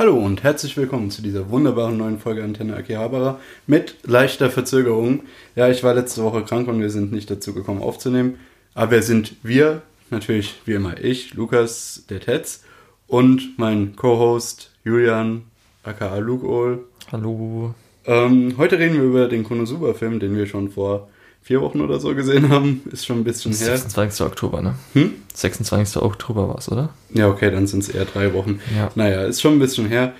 [0.00, 5.24] Hallo und herzlich willkommen zu dieser wunderbaren neuen Folge Antenne Akihabara mit leichter Verzögerung.
[5.56, 8.38] Ja, ich war letzte Woche krank und wir sind nicht dazu gekommen aufzunehmen.
[8.72, 9.82] Aber wer sind wir?
[10.08, 12.64] Natürlich wie immer ich, Lukas, der Tetz
[13.08, 15.42] und mein Co-Host Julian,
[15.82, 16.86] aka Luke Ohl.
[17.12, 17.74] Hallo.
[18.06, 21.10] Ähm, heute reden wir über den Konosuba-Film, den wir schon vor
[21.42, 22.82] vier Wochen oder so gesehen haben.
[22.92, 23.76] Ist schon ein bisschen her.
[23.76, 24.26] 26.
[24.26, 24.74] Oktober, ne?
[24.94, 25.14] Hm?
[25.34, 26.02] 26.
[26.02, 26.90] Oktober war es, oder?
[27.12, 28.60] Ja, okay, dann sind es eher drei Wochen.
[28.76, 28.90] Ja.
[28.94, 30.14] Naja, ist schon ein bisschen her.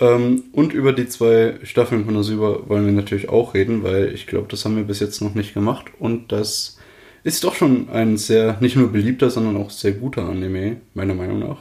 [0.00, 4.26] Ähm, und über die zwei Staffeln von Konosuba wollen wir natürlich auch reden, weil ich
[4.26, 5.86] glaube, das haben wir bis jetzt noch nicht gemacht.
[5.98, 6.78] Und das
[7.24, 11.38] ist doch schon ein sehr, nicht nur beliebter, sondern auch sehr guter Anime, meiner Meinung
[11.38, 11.58] nach.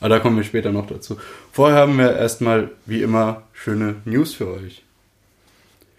[0.00, 1.16] Aber da kommen wir später noch dazu.
[1.52, 4.82] Vorher haben wir erstmal, wie immer, schöne News für euch.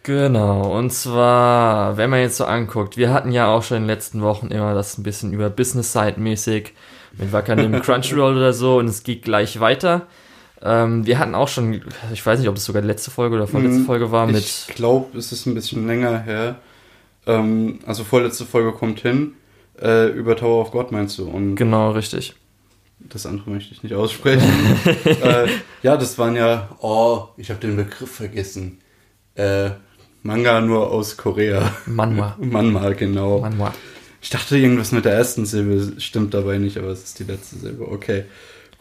[0.03, 3.87] Genau, und zwar, wenn man jetzt so anguckt, wir hatten ja auch schon in den
[3.89, 6.73] letzten Wochen immer das ein bisschen über Business-Side-mäßig
[7.17, 10.07] mit Wakanim Crunchyroll oder so und es geht gleich weiter.
[10.61, 11.81] Ähm, wir hatten auch schon,
[12.11, 14.43] ich weiß nicht, ob es sogar die letzte Folge oder vorletzte Hm, Folge war, mit.
[14.43, 16.55] Ich glaube, es ist ein bisschen länger her.
[17.25, 19.33] Ähm, also vorletzte Folge kommt hin.
[19.81, 21.29] Äh, über Tower of God meinst du?
[21.29, 22.35] Und Genau, richtig.
[22.99, 24.49] das andere möchte ich nicht aussprechen.
[25.05, 25.47] äh,
[25.81, 26.69] ja, das waren ja.
[26.81, 28.79] Oh, ich habe den Begriff vergessen.
[29.35, 29.71] Äh,
[30.23, 31.75] Manga nur aus Korea.
[31.85, 32.37] Manhwa.
[32.39, 33.41] Manma, genau.
[33.41, 33.73] Manhwa.
[34.21, 37.57] Ich dachte, irgendwas mit der ersten Silbe stimmt dabei nicht, aber es ist die letzte
[37.57, 37.91] Silbe.
[37.91, 38.23] Okay.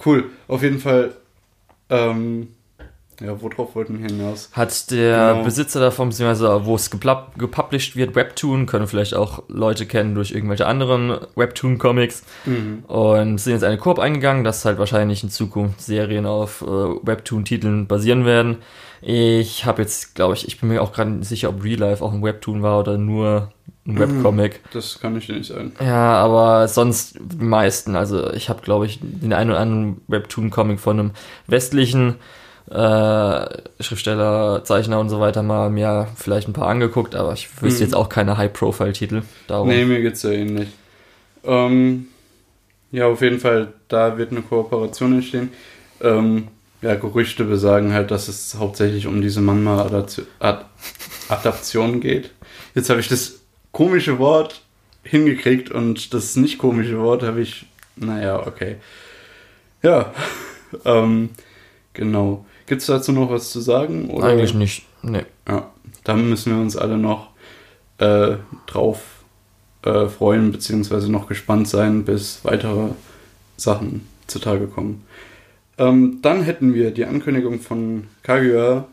[0.05, 0.31] Cool.
[0.47, 1.15] Auf jeden Fall.
[1.91, 2.49] Ähm,
[3.25, 4.51] ja, worauf wollten wir hinaus?
[4.53, 5.45] Hat der Genau.
[5.45, 10.67] Besitzer davon, beziehungsweise wo es gepublished wird, Webtoon, können vielleicht auch Leute kennen durch irgendwelche
[10.67, 12.25] anderen Webtoon-Comics.
[12.45, 12.85] Mhm.
[12.87, 17.87] Und sind jetzt eine Koop eingegangen, dass halt wahrscheinlich in Zukunft Serien auf äh, Webtoon-Titeln
[17.87, 18.59] basieren werden.
[19.01, 22.05] Ich habe jetzt, glaube ich, ich bin mir auch gerade nicht sicher, ob Real Life
[22.05, 23.51] auch ein Webtoon war oder nur
[23.85, 24.61] ein Webcomic.
[24.73, 25.73] Das kann ich dir nicht sagen.
[25.81, 27.97] Ja, aber sonst die meisten.
[27.97, 31.11] Also ich habe, glaube ich, den einen oder anderen Webtoon-Comic von einem
[31.49, 32.15] westlichen
[32.71, 37.81] äh, Schriftsteller, Zeichner und so weiter mal mir vielleicht ein paar angeguckt, aber ich wüsste
[37.81, 37.87] Mhm.
[37.87, 39.23] jetzt auch keine High-Profile-Titel.
[39.47, 39.69] Darum.
[39.69, 40.69] Nee, mir geht's ja ähnlich.
[41.45, 42.07] Ähm,
[42.93, 45.51] ja, auf jeden Fall, da wird eine Kooperation entstehen.
[46.01, 46.49] Ähm,
[46.83, 52.31] ja, Gerüchte besagen halt, dass es hauptsächlich um diese Manma-Adaption geht.
[52.75, 54.63] Jetzt habe ich das komische Wort
[55.05, 57.67] hingekriegt und das nicht komische Wort habe ich,
[57.97, 58.77] naja, okay.
[59.83, 60.13] Ja,
[60.85, 61.31] ähm,
[61.93, 62.47] genau.
[62.73, 64.09] Gibt's dazu noch was zu sagen?
[64.09, 64.29] Oder?
[64.29, 64.87] Eigentlich nicht.
[65.03, 65.27] Nee.
[65.47, 65.71] Ja,
[66.05, 67.29] da müssen wir uns alle noch
[67.99, 69.03] äh, drauf
[69.85, 72.93] äh, freuen, beziehungsweise noch gespannt sein, bis weitere
[73.59, 75.05] Sachen zutage kommen.
[75.77, 78.87] Ähm, dann hätten wir die Ankündigung von Kaguya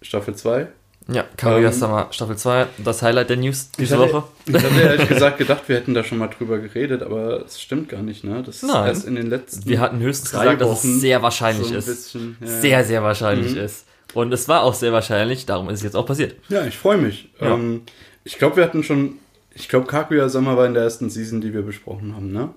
[0.00, 0.68] Staffel 2.
[1.08, 4.24] Ja, Kaguya Ähm, Staffel 2, das Highlight der News diese Ich hatte- Woche.
[4.46, 7.88] Ich hatte ehrlich gesagt gedacht, wir hätten da schon mal drüber geredet, aber es stimmt
[7.88, 8.42] gar nicht, ne?
[8.44, 8.88] Das ist Nein.
[8.88, 11.74] erst in den letzten Wir hatten höchstens drei gesagt, dass Wochen es sehr wahrscheinlich so
[11.76, 11.86] ist.
[11.86, 13.60] bisschen, ja, Sehr, sehr wahrscheinlich Mhm.
[13.60, 13.86] ist.
[14.14, 16.34] Und es war auch sehr wahrscheinlich, darum ist es jetzt auch passiert.
[16.48, 17.28] Ja, ich freue mich.
[17.40, 17.54] Ja.
[17.54, 17.82] Ähm,
[18.24, 19.18] ich glaube, wir hatten schon.
[19.54, 22.50] Ich glaube, Kaguya Sama war in der ersten Season, die wir besprochen haben, ne?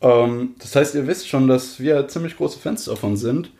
[0.00, 3.50] Ähm, das heißt, ihr wisst schon, dass wir ziemlich große Fans davon sind.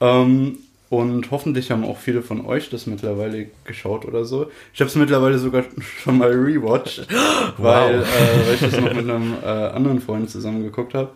[0.00, 0.58] Ähm,
[0.92, 4.50] und hoffentlich haben auch viele von euch das mittlerweile geschaut oder so.
[4.74, 5.64] Ich habe es mittlerweile sogar
[6.02, 7.06] schon mal rewatcht,
[7.56, 11.08] weil, äh, weil ich das noch mit einem äh, anderen Freund zusammen geguckt habe.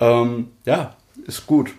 [0.00, 0.96] Ähm, ja,
[1.26, 1.70] ist gut.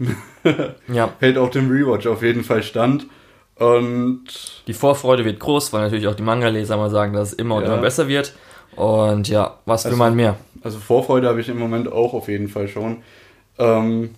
[0.87, 3.07] Ja, Hält auch dem Rewatch auf jeden Fall stand.
[3.55, 4.23] Und
[4.67, 7.63] die Vorfreude wird groß, weil natürlich auch die Manga-Leser mal sagen, dass es immer und
[7.63, 7.73] Ja.
[7.73, 8.33] immer besser wird.
[8.75, 10.37] Und ja, was will Also- man mehr?
[10.61, 13.03] Also Vorfreude habe ich im Moment auch auf jeden Fall schon.
[13.57, 14.15] Ähm,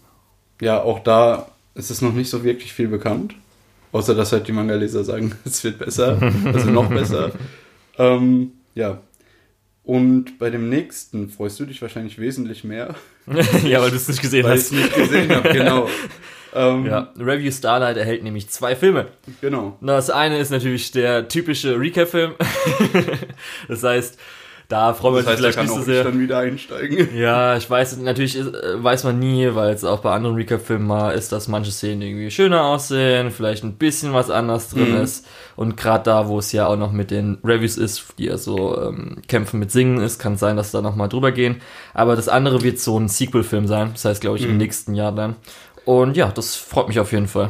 [0.62, 3.36] ja, auch da ist es noch nicht so wirklich viel bekannt.
[3.92, 7.32] Außer dass halt die Manga-Leser sagen, es wird besser, also noch besser.
[7.98, 9.00] Ähm, ja.
[9.84, 12.96] Und bei dem nächsten freust du dich wahrscheinlich wesentlich mehr,
[13.64, 14.78] ja, weil du es nicht gesehen weil ich es hast.
[14.78, 15.88] nicht gesehen habe, genau.
[16.54, 19.08] Ähm, Ja, Review Starlight erhält nämlich zwei Filme.
[19.40, 19.78] Genau.
[19.80, 22.34] Das eine ist natürlich der typische Recap-Film.
[23.70, 24.20] das heißt,
[24.68, 26.04] da freuen wir uns vielleicht nicht so sehr.
[26.04, 27.10] dann wieder einsteigen.
[27.16, 30.88] Ja, ich weiß, natürlich ist, äh, weiß man nie, weil es auch bei anderen Recap-Filmen
[30.88, 35.04] mal ist, dass manche Szenen irgendwie schöner aussehen, vielleicht ein bisschen was anders drin Mhm.
[35.04, 35.28] ist.
[35.56, 38.82] Und gerade da, wo es ja auch noch mit den Reviews ist, die ja so
[38.82, 41.62] ähm, Kämpfen mit Singen ist, kann es sein, dass da nochmal drüber gehen.
[41.94, 44.58] Aber das andere wird so ein Sequel-Film sein, das heißt, glaube ich, im Mhm.
[44.58, 45.36] nächsten Jahr dann.
[45.86, 47.50] Und ja, das freut mich auf jeden Fall.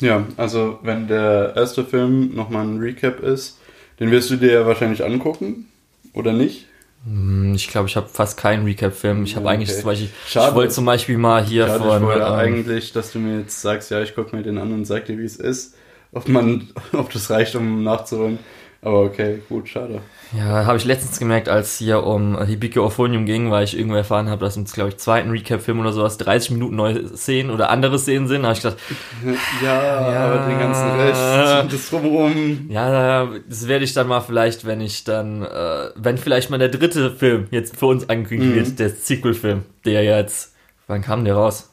[0.00, 3.58] Ja, also wenn der erste Film nochmal ein Recap ist,
[4.00, 5.66] den wirst du dir ja wahrscheinlich angucken,
[6.14, 6.68] oder nicht?
[7.04, 9.24] Hm, Ich glaube, ich habe fast keinen Recap-Film.
[9.24, 9.78] Ich habe Ja, eigentlich okay.
[9.80, 10.48] zum Beispiel, Schade.
[10.50, 13.60] ich wollte zum Beispiel mal hier ich von, wollte ähm, eigentlich, dass du mir jetzt
[13.60, 15.74] sagst, ja, ich gucke mir den an und sag dir, wie es ist.
[16.12, 18.38] Ob man, ob das reicht, um nachzuholen.
[18.84, 20.02] Aber okay, gut, schade.
[20.36, 24.28] Ja, habe ich letztens gemerkt, als hier um Hibike Orphonium ging, weil ich irgendwo erfahren
[24.28, 27.98] habe, dass im, glaube ich, zweiten Recap-Film oder sowas 30 Minuten neue Szenen oder andere
[27.98, 28.42] Szenen sind.
[28.42, 28.78] Da habe ich gedacht,
[29.62, 32.66] ja, ja, aber den ganzen Rest, das drumherum.
[32.68, 36.68] Ja, das werde ich dann mal vielleicht, wenn ich dann, äh, wenn vielleicht mal der
[36.68, 38.56] dritte Film jetzt für uns angekündigt mhm.
[38.56, 40.54] wird, der Sequel-Film, der jetzt,
[40.88, 41.70] wann kam der raus?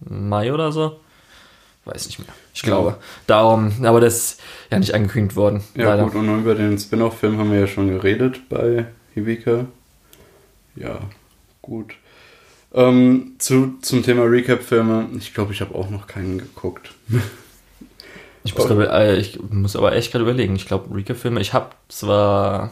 [0.00, 1.00] Mai oder so?
[1.84, 2.28] Weiß nicht mehr.
[2.52, 2.90] Ich glaube.
[2.90, 2.98] Ja.
[3.26, 4.40] Darum, aber das ist
[4.70, 5.62] ja nicht angekündigt worden.
[5.74, 6.04] Ja, leider.
[6.04, 9.66] gut, und über den Spin-off-Film haben wir ja schon geredet bei Hibika.
[10.76, 11.00] Ja,
[11.62, 11.94] gut.
[12.72, 16.92] Ähm, zu, zum Thema Recap-Filme, ich glaube, ich habe auch noch keinen geguckt.
[18.44, 20.54] ich, muss grad, äh, ich muss aber echt gerade überlegen.
[20.54, 22.70] Ich glaube, Recap-Filme, ich habe zwar.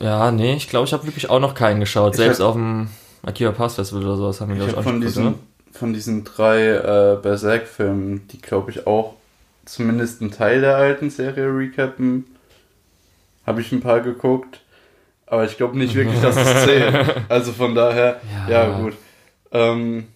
[0.00, 2.14] Ja, nee, ich glaube, ich habe wirklich auch noch keinen geschaut.
[2.14, 2.88] Selbst hab, auf dem
[3.22, 6.24] Akiva Pass Festival oder sowas haben wir, glaube ich, auch von diesen, geguckt, von diesen
[6.24, 9.14] drei äh, Berserk-Filmen, die glaube ich auch
[9.64, 12.26] zumindest einen Teil der alten Serie recappen,
[13.46, 14.60] habe ich ein paar geguckt.
[15.26, 17.22] Aber ich glaube nicht wirklich, dass es zählt.
[17.28, 18.94] Also von daher, ja, ja gut.
[19.50, 20.08] Ähm,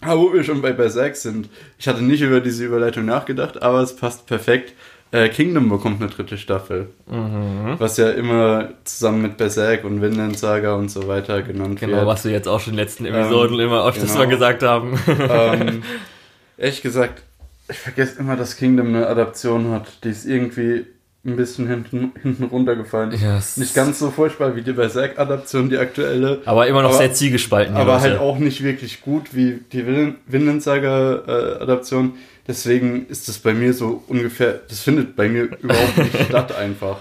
[0.00, 1.48] aber wo wir schon bei Berserk sind,
[1.78, 4.72] ich hatte nicht über diese Überleitung nachgedacht, aber es passt perfekt.
[5.12, 6.88] Äh, Kingdom bekommt eine dritte Staffel.
[7.06, 7.74] Mhm.
[7.78, 12.00] Was ja immer zusammen mit Berserk und Vinland Saga und so weiter genannt genau, wird.
[12.00, 14.18] Genau, was wir jetzt auch schon in den letzten Episoden ähm, immer öfters genau.
[14.20, 14.98] mal gesagt haben.
[15.06, 15.82] Ähm,
[16.56, 17.22] ehrlich gesagt,
[17.68, 20.86] ich vergesse immer, dass Kingdom eine Adaption hat, die ist irgendwie
[21.24, 23.12] ein bisschen hinten, hinten runtergefallen.
[23.12, 23.56] Yes.
[23.56, 26.42] Nicht ganz so furchtbar wie die Berserk-Adaption, die aktuelle.
[26.44, 27.76] Aber immer noch aber, sehr zielgespalten.
[27.76, 32.06] Aber halt auch nicht wirklich gut wie die Vinland Saga-Adaption.
[32.06, 36.56] Äh, Deswegen ist das bei mir so ungefähr, das findet bei mir überhaupt nicht statt
[36.56, 36.98] einfach.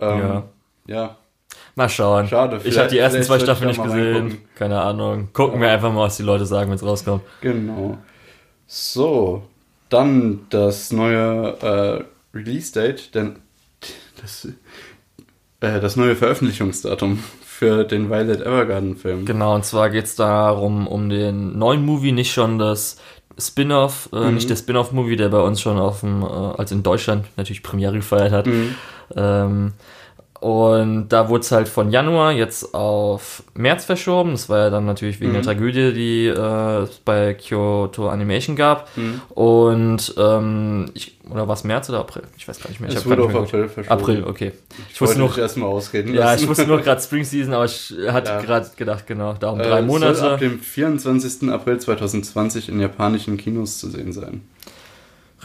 [0.00, 0.42] Ähm, ja.
[0.86, 1.16] ja.
[1.74, 2.28] Mal schauen.
[2.28, 2.60] Schade.
[2.64, 4.14] Ich habe die ersten zwei Staffeln nicht gesehen.
[4.14, 4.44] Reingucken.
[4.56, 5.28] Keine Ahnung.
[5.32, 5.66] Gucken ja.
[5.66, 7.22] wir einfach mal, was die Leute sagen, wenn es rauskommt.
[7.40, 7.98] Genau.
[8.66, 9.42] So,
[9.88, 13.36] dann das neue äh, Release-Date, denn
[14.22, 14.48] das,
[15.60, 19.24] äh, das neue Veröffentlichungsdatum für den Violet Evergarden-Film.
[19.24, 22.96] Genau, und zwar geht es darum, um den neuen Movie, nicht schon das
[23.38, 24.34] Spin-off, äh, mhm.
[24.34, 27.94] nicht der Spin-off-Movie, der bei uns schon auf dem, äh, als in Deutschland natürlich Premiere
[27.94, 28.46] gefeiert hat.
[28.46, 28.74] Mhm.
[29.16, 29.72] Ähm,
[30.42, 34.32] und da wurde es halt von Januar jetzt auf März verschoben.
[34.32, 35.34] Das war ja dann natürlich wegen mhm.
[35.34, 38.88] der Tragödie, die äh, es bei Kyoto Animation gab.
[38.96, 39.20] Mhm.
[39.30, 42.22] Und ähm, ich, oder war es März oder April?
[42.36, 42.90] Ich weiß gar nicht mehr.
[42.90, 44.00] Es ich wurde auf April verschoben.
[44.00, 44.52] April, okay.
[44.88, 46.14] Ich, ich wusste nur erstmal ausreden.
[46.14, 48.40] Ja, ich wusste nur gerade Spring Season, aber ich hatte ja.
[48.40, 50.14] gerade gedacht, genau, darum äh, drei Monate.
[50.14, 51.50] Soll ab dem 24.
[51.50, 54.42] April 2020 in japanischen Kinos zu sehen sein.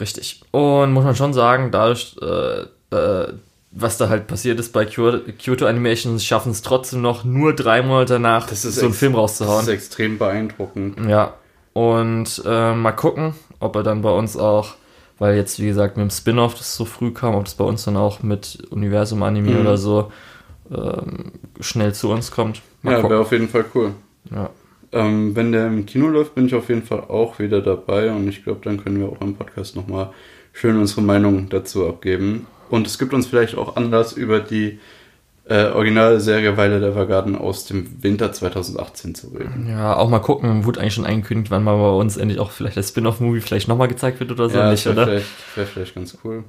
[0.00, 0.42] Richtig.
[0.50, 3.32] Und muss man schon sagen, dadurch, äh, äh,
[3.70, 8.14] was da halt passiert ist bei Kyoto Animations, schaffen es trotzdem noch nur drei Monate
[8.14, 9.58] danach, so einen Film rauszuhauen.
[9.58, 10.98] Das ist extrem beeindruckend.
[11.08, 11.34] Ja.
[11.74, 14.74] Und äh, mal gucken, ob er dann bei uns auch,
[15.18, 17.84] weil jetzt, wie gesagt, mit dem Spin-off das so früh kam, ob das bei uns
[17.84, 19.60] dann auch mit Universum Anime mhm.
[19.60, 20.12] oder so
[20.70, 22.62] ähm, schnell zu uns kommt.
[22.82, 23.92] Mal ja, wäre auf jeden Fall cool.
[24.30, 24.50] Ja.
[24.92, 28.26] Ähm, wenn der im Kino läuft, bin ich auf jeden Fall auch wieder dabei und
[28.28, 30.10] ich glaube, dann können wir auch im Podcast nochmal
[30.52, 32.46] schön unsere Meinung dazu abgeben.
[32.70, 34.78] Und es gibt uns vielleicht auch Anlass über die
[35.48, 39.66] äh, originale Serie Weile der Evergarden aus dem Winter 2018 zu reden.
[39.68, 42.76] Ja, auch mal gucken, wurde eigentlich schon angekündigt, wann mal bei uns endlich auch vielleicht
[42.76, 44.58] das Spin-off-Movie vielleicht nochmal gezeigt wird oder so.
[44.58, 46.44] Ja, nicht, wäre vielleicht, wär vielleicht ganz cool,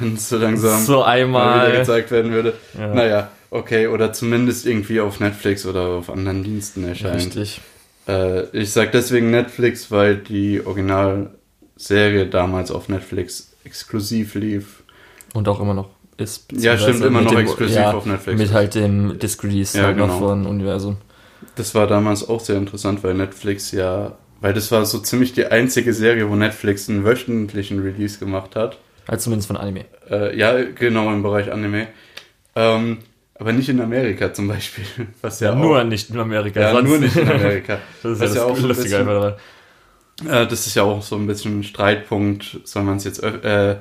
[0.00, 2.54] wenn es so langsam so einmal mal wieder gezeigt werden würde.
[2.78, 2.94] Ja.
[2.94, 7.16] Naja, okay, oder zumindest irgendwie auf Netflix oder auf anderen Diensten erscheint.
[7.16, 7.60] Richtig.
[8.06, 14.84] Äh, ich sag deswegen Netflix, weil die Originalserie damals auf Netflix exklusiv lief.
[15.32, 16.52] Und auch immer noch ist.
[16.52, 18.38] Ja, stimmt, immer noch dem, exklusiv ja, auf Netflix.
[18.38, 20.18] Mit halt dem Disc-Release ja, halt genau.
[20.18, 20.96] von Universum.
[21.56, 25.46] Das war damals auch sehr interessant, weil Netflix ja, weil das war so ziemlich die
[25.46, 28.78] einzige Serie, wo Netflix einen wöchentlichen Release gemacht hat.
[29.06, 29.84] Also zumindest von Anime.
[30.10, 31.88] Äh, ja, genau, im Bereich Anime.
[32.56, 32.98] Ähm,
[33.36, 34.84] aber nicht in Amerika zum Beispiel.
[35.22, 36.60] Was ja, nur auch, nicht in Amerika.
[36.60, 37.78] Ja, nur nicht in Amerika.
[38.02, 39.38] das ist ja, das ja auch so lustige bisschen, einfach
[40.24, 43.76] äh, Das ist ja auch so ein bisschen ein Streitpunkt, soll man es jetzt äh,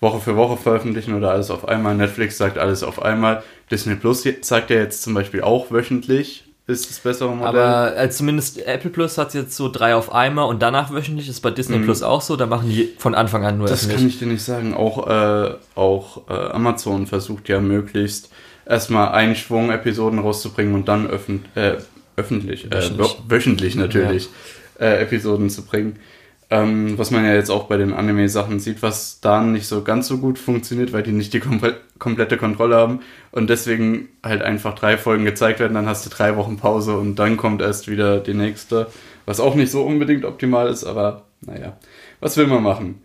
[0.00, 1.94] Woche für Woche veröffentlichen oder alles auf einmal.
[1.94, 3.42] Netflix sagt alles auf einmal.
[3.70, 6.44] Disney Plus sagt ja jetzt zum Beispiel auch wöchentlich.
[6.68, 7.60] Ist das bessere Modell?
[7.60, 11.28] Aber äh, zumindest Apple Plus hat jetzt so drei auf einmal und danach wöchentlich.
[11.28, 11.84] Ist bei Disney mhm.
[11.84, 12.36] Plus auch so.
[12.36, 13.98] Da machen die von Anfang an nur Das öffentlich.
[13.98, 14.74] kann ich dir nicht sagen.
[14.74, 18.30] Auch, äh, auch äh, Amazon versucht ja möglichst
[18.66, 21.76] erstmal einen Schwung Episoden rauszubringen und dann öffn äh,
[22.16, 24.28] öffentlich, wöchentlich, äh, wöchentlich natürlich
[24.80, 24.86] ja.
[24.86, 25.98] Äh, Episoden zu bringen.
[26.48, 30.06] Ähm, was man ja jetzt auch bei den Anime-Sachen sieht, was da nicht so ganz
[30.06, 31.60] so gut funktioniert, weil die nicht die kom
[31.98, 33.00] komplette Kontrolle haben
[33.32, 37.16] und deswegen halt einfach drei Folgen gezeigt werden, dann hast du drei Wochen Pause und
[37.16, 38.86] dann kommt erst wieder die nächste,
[39.24, 41.76] was auch nicht so unbedingt optimal ist, aber naja,
[42.20, 43.02] was will man machen?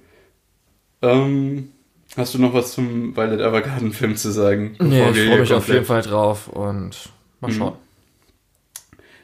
[1.02, 1.70] Ähm,
[2.18, 4.76] Hast du noch was zum Violet Evergarden Film zu sagen?
[4.80, 7.72] Nee, ich freue mich auf jeden Fall drauf und mal Mhm.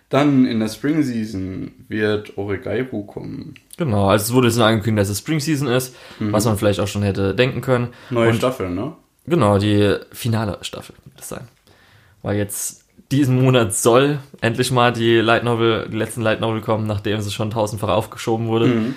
[0.10, 3.56] Dann in der Spring Season wird Oregairu kommen.
[3.78, 6.80] Genau, also es wurde jetzt nur angekündigt, dass es Spring Season ist, was man vielleicht
[6.80, 7.90] auch schon hätte denken können.
[8.10, 8.94] Neue Und- Staffel, ne?
[9.26, 11.50] Genau, die finale Staffel wird es sein.
[12.22, 16.88] Weil jetzt diesen Monat soll endlich mal die Light Novel, die letzten Light Novel kommen,
[16.88, 18.68] nachdem sie schon tausendfach aufgeschoben wurde.
[18.68, 18.96] Mhm.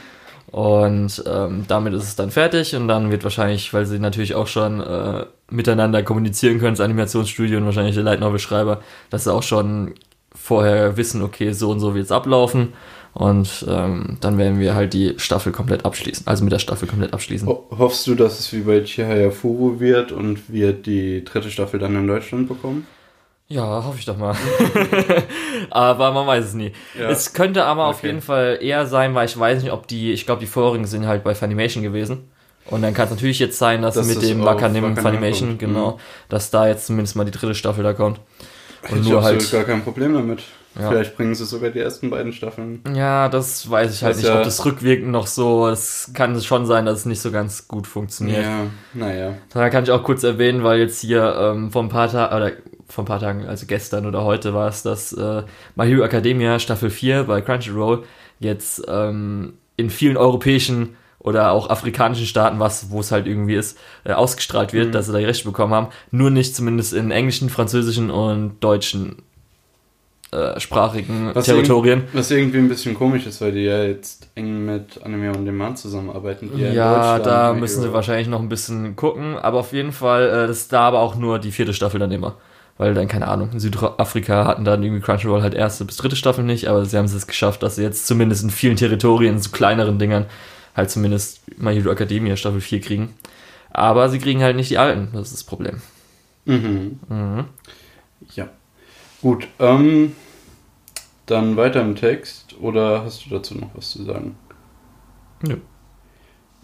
[0.53, 4.49] Und ähm, damit ist es dann fertig und dann wird wahrscheinlich, weil sie natürlich auch
[4.49, 9.33] schon äh, miteinander kommunizieren können, das Animationsstudio und wahrscheinlich der Light Novel Schreiber, dass sie
[9.33, 9.95] auch schon
[10.35, 12.73] vorher wissen, okay, so und so wird es ablaufen.
[13.13, 17.13] Und ähm, dann werden wir halt die Staffel komplett abschließen, also mit der Staffel komplett
[17.13, 17.49] abschließen.
[17.49, 21.81] Ho hoffst du, dass es wie bei Chihaya Furu wird und wir die dritte Staffel
[21.81, 22.87] dann in Deutschland bekommen?
[23.49, 24.37] Ja, hoffe ich doch mal.
[25.71, 26.73] aber man weiß es nie.
[26.99, 27.09] Ja.
[27.11, 28.07] Es könnte aber auf Okay.
[28.09, 31.07] jeden Fall eher sein, weil ich weiß nicht, ob die, ich glaube, die vorherigen sind
[31.07, 32.31] halt bei Funimation gewesen.
[32.67, 35.03] Und dann kann es natürlich jetzt sein, dass Dass mit das dem auf Wakanim Wakanim
[35.03, 35.59] Funimation, kommt.
[35.59, 38.21] genau, dass da jetzt zumindest mal die dritte Staffel da kommt.
[38.91, 40.43] Und ich nur halt, gar kein Problem damit.
[40.79, 40.89] Ja.
[40.89, 42.81] Vielleicht bringen sie sogar die ersten beiden Staffeln.
[42.95, 46.41] ja, das weiß ich halt Das nicht, ja- ob das rückwirkend noch so, es kann
[46.41, 48.45] schon sein, dass es nicht so ganz gut funktioniert.
[48.45, 49.35] Ja, naja.
[49.53, 52.53] Da kann ich auch kurz erwähnen, weil jetzt hier ähm, vor ein paar Tagen, oder
[52.89, 55.43] vor ein paar Tagen, also gestern oder heute war es, dass äh,
[55.75, 58.05] My Hero Academia Staffel 4 bei Crunchyroll
[58.39, 63.79] jetzt ähm, in vielen europäischen oder auch afrikanischen Staaten, was, wo es halt irgendwie ist,
[64.05, 64.93] äh, ausgestrahlt wird, Mhm.
[64.93, 65.89] dass sie da die Rechte bekommen haben.
[66.11, 69.17] Nur nicht zumindest in englischen, französischen und deutschen
[70.33, 72.05] äh, sprachigen Was Territorien.
[72.13, 75.77] Was irgendwie ein bisschen komisch ist, weil die ja jetzt eng mit Anime on Demand
[75.79, 76.51] zusammenarbeiten.
[76.57, 80.47] Ja, Deutschland da müssen sie wahrscheinlich noch ein bisschen gucken, aber auf jeden Fall, äh,
[80.47, 82.37] das ist da aber auch nur die vierte Staffel dann immer.
[82.79, 86.45] Weil dann, keine Ahnung, in Südafrika hatten dann irgendwie Crunchyroll halt erste bis dritte Staffel
[86.45, 89.51] nicht, aber sie haben es geschafft, dass sie jetzt zumindest in vielen Territorien, in so
[89.51, 90.27] kleineren Dingern,
[90.75, 93.15] halt zumindest My Hero Academia Staffel 4 kriegen.
[93.71, 95.81] Aber sie kriegen halt nicht die alten, das ist das Problem.
[96.45, 96.99] Mhm.
[97.09, 97.45] Mhm.
[98.35, 98.49] Ja.
[99.23, 100.13] Gut, ähm,
[101.27, 102.57] dann weiter im Text.
[102.61, 104.37] Oder hast du dazu noch was zu sagen?
[105.43, 105.57] Nö.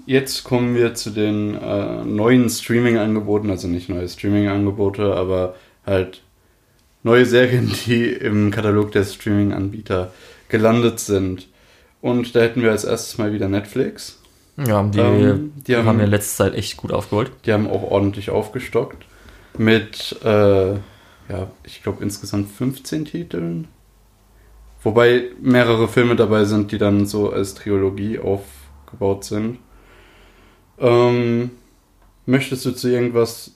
[0.07, 6.23] Jetzt kommen wir zu den äh, neuen Streaming-Angeboten, also nicht neue Streaming-Angebote, aber halt
[7.03, 10.13] neue Serien, die im Katalog der Streaming-Anbieter
[10.49, 11.49] gelandet sind.
[12.07, 14.21] Und da hätten wir als erstes mal wieder Netflix.
[14.57, 17.33] Ja, die, Ähm, die haben, haben- ja in letzter Zeit echt gut aufgeholt.
[17.45, 19.05] Die haben auch ordentlich aufgestockt.
[19.59, 23.67] Mit, äh, ja, ich glaube insgesamt 15 Titeln.
[24.83, 29.59] Wobei mehrere Filme dabei sind, die dann so als Trilogie aufgebaut sind.
[30.79, 31.51] Ähm,
[32.25, 33.56] möchtest du zu irgendwas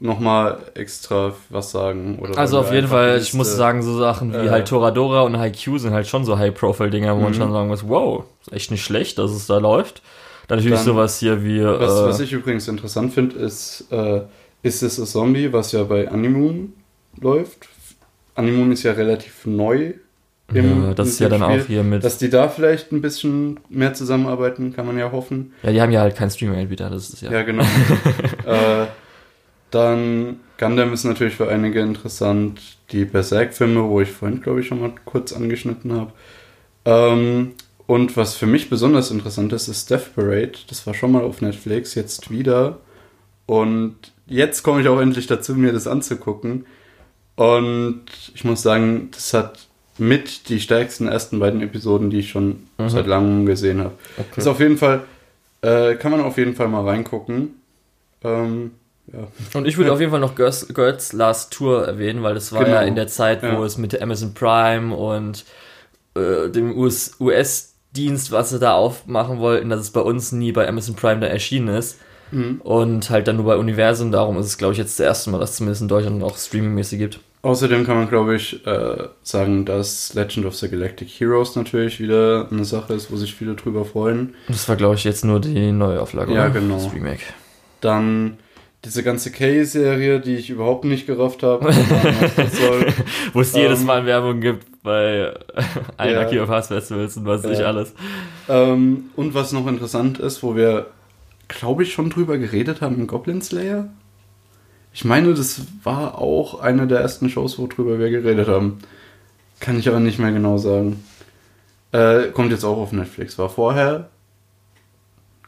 [0.00, 2.18] nochmal extra was sagen?
[2.20, 5.36] Oder Also auf jeden Fall, ich muss sagen, so Sachen wie äh, halt Toradora und
[5.38, 7.36] Haikyuu sind halt schon so High-Profile-Dinger, wo man Mhm.
[7.36, 10.02] schon sagen muss, wow, ist echt nicht schlecht, dass es da läuft.
[10.46, 14.22] Dann natürlich Dann- sowas hier wie, Was, äh, was ich übrigens interessant finde, ist, äh,
[14.62, 16.72] ist es a Zombie, was ja bei Animoon
[17.20, 17.68] läuft.
[18.34, 19.94] Animoon ist ja relativ neu.
[20.54, 21.60] im- ja, das ist ja dann Spiel.
[21.60, 25.52] auch hier mit, Dass die da vielleicht ein bisschen mehr zusammenarbeiten, kann man ja hoffen.
[25.62, 27.30] ja, die haben ja halt keinen Streaming-Anbieter, das ist ja.
[27.30, 27.62] Ja, genau.
[28.46, 28.86] äh,
[29.70, 32.60] dann Gundam ist natürlich für einige interessant.
[32.90, 36.12] Die Berserk-Filme, wo ich vorhin, glaube ich, schon mal kurz angeschnitten habe.
[36.84, 37.52] Ähm,
[37.86, 40.52] und was für mich besonders interessant ist, ist Death Parade.
[40.68, 42.78] Das war schon mal auf Netflix, jetzt wieder.
[43.46, 43.96] Und
[44.26, 46.66] jetzt komme ich auch endlich dazu, mir das anzugucken.
[47.36, 48.02] Und
[48.34, 52.88] ich muss sagen, das hat mit die stärksten ersten beiden Episoden, die ich schon Mhm.
[52.88, 53.94] seit langem gesehen habe.
[54.16, 54.40] Okay.
[54.40, 55.02] Ist auf jeden Fall,
[55.62, 57.54] äh, kann man auf jeden Fall mal reingucken.
[58.24, 58.72] Ähm,
[59.12, 59.26] ja.
[59.54, 62.64] Und ich würde auf jeden Fall noch Girls, Girls Last Tour erwähnen, weil das war
[62.64, 62.76] Genau.
[62.76, 63.64] ja in der Zeit, wo Ja.
[63.64, 65.44] es mit Amazon Prime und
[66.14, 70.68] äh, dem US US-Dienst, was sie da aufmachen wollten, dass es bei uns nie bei
[70.68, 71.98] Amazon Prime da erschienen ist.
[72.30, 72.60] Mhm.
[72.62, 75.38] Und halt dann nur bei Universum, darum ist es, glaube ich, jetzt das erste Mal,
[75.38, 77.20] dass es zumindest in Deutschland auch streamingmäßig gibt.
[77.40, 82.48] Außerdem kann man, glaube ich, äh, sagen, dass Legend of the Galactic Heroes natürlich wieder
[82.50, 84.34] eine Sache ist, wo sich viele drüber freuen.
[84.48, 86.50] Das war, glaube ich, jetzt nur die Neuauflage, Ja, oder?
[86.60, 86.74] genau.
[86.82, 87.22] Das Remake.
[87.80, 88.38] Dann
[88.84, 91.66] diese ganze K-Serie, die ich überhaupt nicht gerafft habe.
[93.32, 95.32] Wo es Ähm, jedes Mal Werbung gibt bei
[95.98, 96.20] Ja.
[96.20, 97.66] Akira Pass Festivals und was ich Ja.
[97.66, 97.92] alles.
[98.48, 100.86] ähm, und was noch interessant ist, wo wir,
[101.48, 103.88] glaube ich, schon drüber geredet haben, Goblin Slayer.
[104.94, 108.78] Ich meine, das war auch eine der ersten Shows, worüber wir geredet haben.
[109.60, 111.02] Kann ich aber nicht mehr genau sagen.
[111.92, 113.38] Äh, kommt jetzt auch auf Netflix.
[113.38, 114.08] War vorher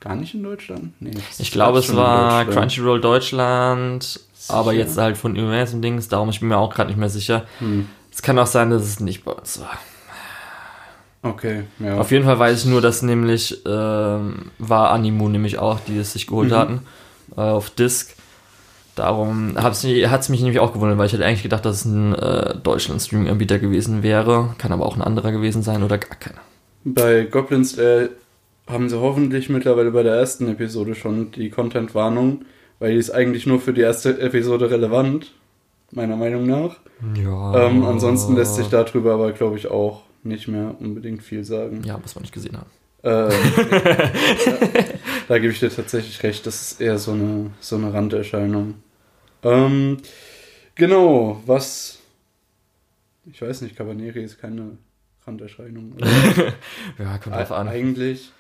[0.01, 0.93] gar nicht in Deutschland?
[1.01, 2.45] Nee, Ich glaube, es war.
[2.47, 4.83] Crunchyroll Deutschland, aber Sicher?
[4.83, 7.45] jetzt halt von Universum Dings, darum ich bin mir auch gerade nicht mehr sicher.
[7.59, 7.89] Hm.
[8.13, 9.79] Es kann auch sein, dass es nicht bei uns war.
[11.23, 11.99] Okay, ja.
[11.99, 16.15] Auf jeden Fall weiß ich nur, dass nämlich ähm, war Animu nämlich auch, die es
[16.15, 16.55] sich geholt Mhm.
[16.55, 16.81] hatten.
[17.37, 18.15] äh, auf Disc.
[18.97, 22.15] Darum hat es mich nämlich auch gewundert, weil ich hätte eigentlich gedacht, dass es ein
[22.15, 24.55] äh, Deutschland-Streaming-Anbieter gewesen wäre.
[24.59, 26.41] Kann aber auch ein anderer gewesen sein oder gar keiner.
[26.85, 28.09] Bei Goblins äh,
[28.71, 32.45] haben sie hoffentlich mittlerweile bei der ersten Episode schon die Content-Warnung,
[32.79, 35.33] weil die ist eigentlich nur für die erste Episode relevant,
[35.91, 36.77] meiner Meinung nach.
[37.17, 37.67] Ja.
[37.67, 41.83] Ähm, ansonsten lässt sich darüber aber, glaube ich, auch nicht mehr unbedingt viel sagen.
[41.85, 42.71] Ja, muss man nicht gesehen haben.
[43.03, 43.31] Ähm,
[45.29, 48.75] da gebe ich dir tatsächlich recht, das ist eher so eine, so eine Randerscheinung.
[49.43, 49.99] Ähm,
[50.75, 51.99] genau, was.
[53.33, 54.77] Ich weiß nicht, Cabaneri ist keine
[55.27, 55.95] Randerscheinung.
[56.99, 57.69] ja, kommt drauf an.
[57.69, 58.33] Eigentlich.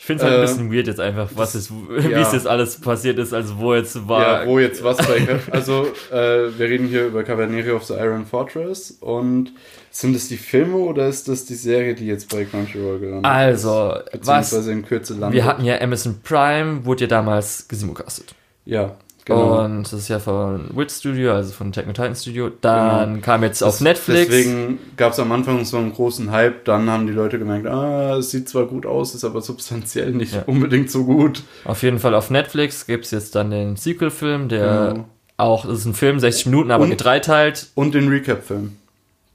[0.00, 2.22] Ich finde es halt äh, ein bisschen weird jetzt einfach, was ist, wie ja.
[2.22, 4.44] es jetzt alles passiert ist, also wo jetzt war.
[4.44, 5.38] Ja, wo jetzt was bei.
[5.50, 9.52] also, äh, wir reden hier über Cabaneri of the Iron Fortress und
[9.90, 13.92] sind das die Filme oder ist das die Serie, die jetzt bei Crunchyroll gelandet also,
[13.92, 14.12] ist?
[14.12, 15.34] Beziehungsweise was, in Kürze landet.
[15.34, 18.34] Wir hatten ja Amazon Prime, wurde ja damals gesimulcastet.
[18.64, 18.96] Ja,
[19.30, 19.64] Genau.
[19.64, 22.50] Und das ist ja von Wit Studio, also von Techno Titan Studio.
[22.60, 23.24] Dann genau.
[23.24, 24.28] kam jetzt das, auf Netflix.
[24.28, 26.64] Deswegen gab es am Anfang so einen großen Hype.
[26.64, 30.34] Dann haben die Leute gemerkt, ah, es sieht zwar gut aus, ist aber substanziell nicht
[30.34, 30.42] ja.
[30.46, 31.44] unbedingt so gut.
[31.64, 35.08] Auf jeden Fall auf Netflix gibt es jetzt dann den Sequel-Film, der genau.
[35.36, 37.68] auch, das ist ein Film, 60 Minuten, aber und, gedreiteilt.
[37.76, 38.76] Und den Recap-Film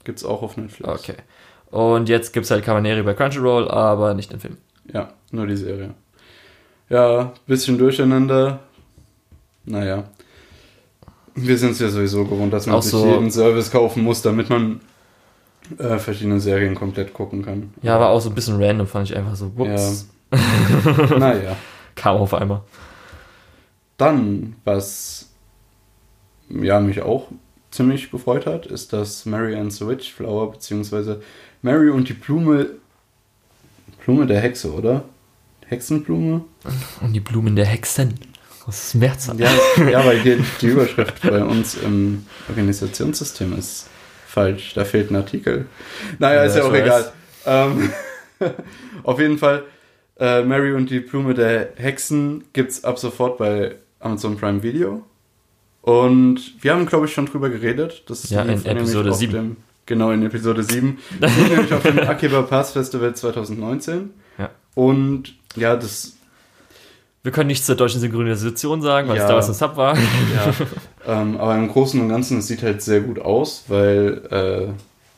[0.04, 0.88] gibt es auch auf Netflix.
[0.88, 1.14] Okay.
[1.70, 4.58] Und jetzt gibt es halt Cabaneri bei Crunchyroll, aber nicht den Film.
[4.92, 5.94] Ja, nur die Serie.
[6.90, 8.60] Ja, bisschen durcheinander
[9.66, 10.04] naja.
[11.34, 14.22] Wir sind es ja sowieso gewohnt, dass man Auch sich so jeden Service kaufen muss,
[14.22, 14.80] damit man
[15.78, 17.74] äh, verschiedene Serien komplett gucken kann.
[17.82, 19.52] Ja, aber auch so ein bisschen random fand ich einfach so.
[19.56, 20.08] Ups.
[20.32, 21.18] Ja.
[21.18, 21.56] naja.
[21.94, 22.62] Kam auf einmal.
[23.98, 25.28] Dann, was
[26.48, 27.28] ja, mich auch
[27.70, 31.22] ziemlich gefreut hat, ist das Mary and the Witch Flower, beziehungsweise
[31.62, 32.70] Mary und die Blume.
[34.04, 35.04] Blume der Hexe, oder?
[35.66, 36.44] Hexenblume?
[37.00, 38.14] Und die Blumen der Hexen.
[38.66, 39.38] Das ist Mehrzahl.
[39.38, 39.50] Ja,
[39.88, 43.86] ja weil hier die Überschrift bei uns im Organisationssystem ist
[44.26, 44.74] falsch.
[44.74, 45.66] Da fehlt ein Artikel.
[46.18, 46.82] Naja, ja, ist ja auch weiß.
[46.82, 47.12] egal.
[47.46, 47.92] Ähm,
[49.04, 49.64] auf jeden Fall,
[50.18, 55.04] äh, Mary und die Blume der Hexen gibt es ab sofort bei Amazon Prime Video.
[55.82, 58.02] Und wir haben, glaube ich, schon drüber geredet.
[58.08, 59.32] Das ist ja, in Episode 7.
[59.32, 60.98] Dem, genau, in Episode 7.
[61.20, 64.10] nämlich auf dem Akiba Pass Festival 2019.
[64.36, 64.50] Ja.
[64.74, 66.15] Und ja, das
[67.26, 69.24] wir können nichts zur deutschen Synchronisation sagen, weil ja.
[69.24, 69.96] es damals ein Sub war.
[69.96, 70.54] Ja.
[71.22, 74.72] ähm, aber im Großen und Ganzen, es sieht halt sehr gut aus, weil äh,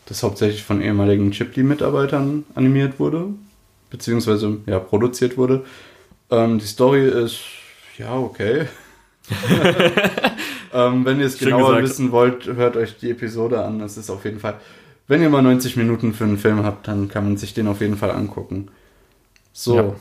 [0.07, 3.27] das hauptsächlich von ehemaligen Chipley-Mitarbeitern animiert wurde,
[3.91, 5.67] beziehungsweise ja, produziert wurde.
[6.31, 7.41] Ähm, die Story ist,
[7.99, 8.69] ja, okay.
[10.73, 11.83] ähm, wenn ihr es genauer gesagt.
[11.83, 13.83] wissen wollt, hört euch die Episode an.
[13.83, 14.55] Es ist auf jeden Fall,
[15.09, 17.83] wenn ihr mal 90 Minuten für einen Film habt, dann kann man sich den auf
[17.83, 18.69] jeden Fall angucken.
[19.53, 19.77] So.
[19.77, 19.95] Ja.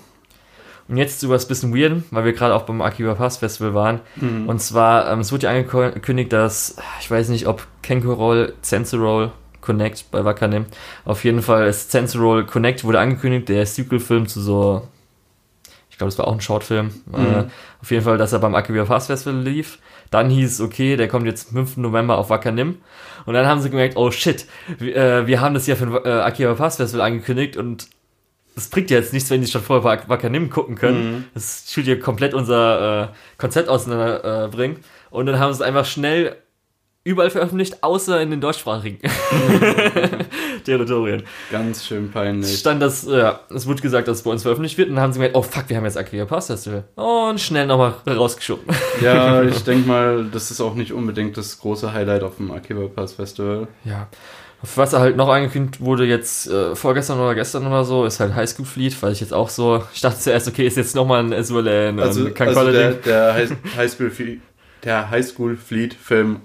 [0.89, 4.00] Und jetzt zu was bisschen weird, weil wir gerade auch beim Akiba Pass Festival waren.
[4.15, 4.47] Mhm.
[4.47, 10.06] Und zwar, ähm, es wurde ja angekündigt, dass, ich weiß nicht, ob Kenko Censorol Connect
[10.12, 10.65] bei Wakanim.
[11.04, 14.88] Auf jeden Fall ist Censorol Connect wurde angekündigt, der Sequel-Film zu so,
[15.89, 16.91] ich glaube, es war auch ein Shortfilm.
[17.06, 17.15] Mhm.
[17.15, 17.43] Äh,
[17.82, 19.80] auf jeden Fall, dass er beim Akiba Pass Festival lief.
[20.10, 21.78] Dann hieß es, okay, der kommt jetzt am 5.
[21.78, 22.78] November auf Wakanim.
[23.26, 24.45] Und dann haben sie gemerkt, oh shit,
[24.80, 27.89] wir, äh, wir haben das ja für äh, Akiba Pass Festival angekündigt und
[28.58, 31.12] das bringt ja jetzt nichts, wenn die schon vorher bei Wakanim gucken können.
[31.12, 31.24] Mhm.
[31.36, 34.78] Das tut ja komplett unser äh, Konzept auseinanderbringen.
[34.78, 36.36] Äh, und dann haben sie es einfach schnell
[37.04, 38.98] überall veröffentlicht, außer in den deutschsprachigen
[40.65, 41.22] Territorien.
[41.52, 42.58] Ganz schön peinlich.
[42.58, 45.13] Stand das, ja, es wurde gesagt, dass es bei uns veröffentlicht wird und dann haben
[45.13, 46.84] sie gemeint, oh fuck, wir haben jetzt Akira Pass Festival.
[46.96, 48.65] Und schnell nochmal rausgeschoben.
[49.04, 52.88] ja, ich denke mal, das ist auch nicht unbedingt das große Highlight auf dem Akiba
[52.88, 53.67] Pass Festival.
[53.86, 54.08] Ja.
[54.76, 58.50] Was halt noch angekündigt wurde, jetzt äh, vorgestern oder gestern oder so, ist halt High
[58.50, 61.43] School Fleet, weil ich jetzt auch so, ich dachte zuerst, okay, ist jetzt nochmal ein
[61.43, 62.00] SULN.
[62.00, 64.41] Also, also der, der High, School Fleet,
[64.84, 66.41] der High School Fleet Film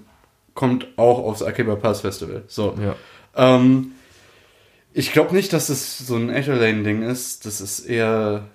[0.53, 2.43] kommt auch aufs Akiba Pass Festival.
[2.47, 2.75] So.
[2.79, 2.95] Ja.
[3.35, 3.93] Ähm,
[4.93, 7.47] ich glaube nicht, dass das so ein Azure Lane Ding ist.
[7.47, 8.45] Das ist eher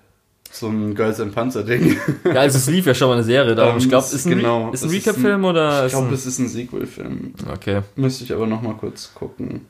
[0.52, 1.96] so ein Girls and Panzer Ding.
[2.24, 3.70] Ja, also es lief ja schon mal eine Serie da.
[3.70, 5.86] Um, ich glaube, ist ein, genau, ist ein Recap-Film oder?
[5.86, 7.34] Ich glaube, es ist ein Sequel-Film.
[7.52, 7.82] Okay.
[7.96, 9.66] Müsste ich aber noch mal kurz gucken.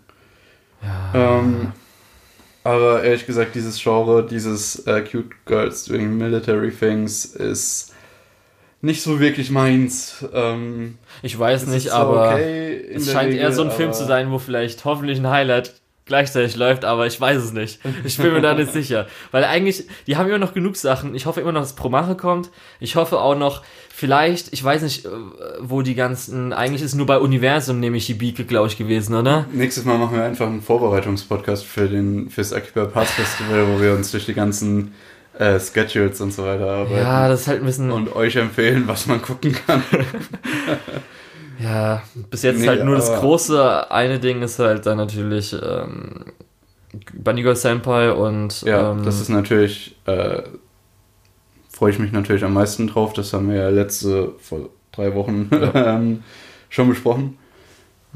[0.82, 1.38] Ja.
[1.38, 1.72] Ähm,
[2.64, 7.94] aber ehrlich gesagt, dieses Genre, dieses uh, Cute Girls doing Military Things ist
[8.80, 10.24] nicht so wirklich meins.
[10.32, 14.30] Ähm, ich weiß nicht, aber okay es scheint Regel, eher so ein Film zu sein,
[14.30, 15.74] wo vielleicht hoffentlich ein Highlight
[16.08, 17.78] gleichzeitig läuft, aber ich weiß es nicht.
[18.04, 19.06] Ich bin mir da nicht sicher.
[19.30, 21.14] Weil eigentlich, die haben immer noch genug Sachen.
[21.14, 22.50] Ich hoffe immer noch, dass Promache kommt.
[22.80, 25.08] Ich hoffe auch noch, vielleicht, ich weiß nicht, äh,
[25.60, 29.46] wo die ganzen, eigentlich ist nur bei Universum nämlich die Bieke, glaube ich, gewesen, oder?
[29.52, 33.92] Nächstes Mal machen wir einfach einen Vorbereitungspodcast für den, fürs Akiba Pass Festival, wo wir
[33.94, 34.94] uns durch die ganzen
[35.38, 36.96] äh, Schedules und so weiter arbeiten.
[36.96, 37.90] Ja, das ist halt ein bisschen.
[37.90, 39.82] Und euch empfehlen, was man gucken kann.
[41.58, 46.26] ja, bis jetzt nee, halt nur das große eine Ding ist halt dann natürlich ähm,
[47.14, 48.62] Bunny Girl Senpai und.
[48.62, 49.96] Ja, ähm, das ist natürlich.
[50.06, 50.42] Äh,
[51.70, 53.12] Freue ich mich natürlich am meisten drauf.
[53.12, 55.96] Das haben wir ja letzte, vor drei Wochen ja.
[55.96, 56.24] ähm,
[56.68, 57.38] schon besprochen.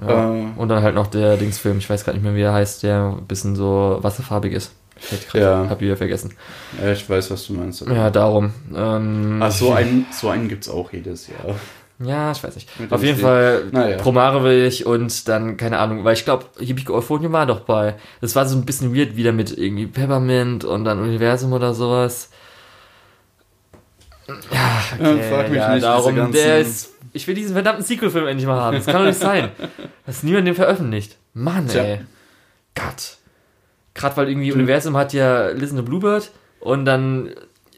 [0.01, 0.35] Ja.
[0.35, 2.83] Äh, und dann halt noch der Dingsfilm, ich weiß gar nicht mehr, wie er heißt,
[2.83, 4.73] der ein bisschen so wasserfarbig ist.
[5.11, 5.69] Ich ja.
[5.69, 6.35] hab wieder vergessen.
[6.81, 7.83] Ja, ich weiß, was du meinst.
[7.83, 8.53] Ja, darum.
[8.75, 11.57] Ähm, Ach, so einen, so einen gibt es auch jedes Jahr.
[12.05, 12.81] Ja, ich weiß nicht.
[12.81, 13.25] Mit Auf jeden Stil.
[13.25, 13.97] Fall naja.
[13.99, 17.95] Promare will ich und dann, keine Ahnung, weil ich glaube, Hibiko Euphonium war doch bei.
[18.21, 22.31] Das war so ein bisschen weird wieder mit irgendwie Peppermint und dann Universum oder sowas.
[24.29, 24.35] Ja,
[24.99, 25.85] okay, ja, frag mich ja, nicht.
[25.85, 28.77] Darum, der ist ich will diesen verdammten Sequel-Film endlich mal haben.
[28.77, 29.51] Das kann doch nicht sein.
[30.07, 31.19] Dass niemand den veröffentlicht.
[31.35, 31.83] Mann, Tja.
[31.83, 32.01] ey.
[32.75, 33.19] Gott.
[33.95, 34.53] Gerade weil irgendwie.
[34.53, 37.31] Universum hat ja Listen to Bluebird und dann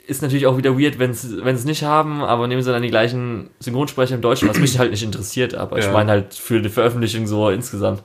[0.06, 3.50] ist natürlich auch wieder weird, wenn es nicht haben, aber nehmen sie dann die gleichen
[3.60, 5.86] Synchronsprecher im Deutschen, was mich halt nicht interessiert, aber ja.
[5.86, 8.02] ich meine halt für die Veröffentlichung so insgesamt.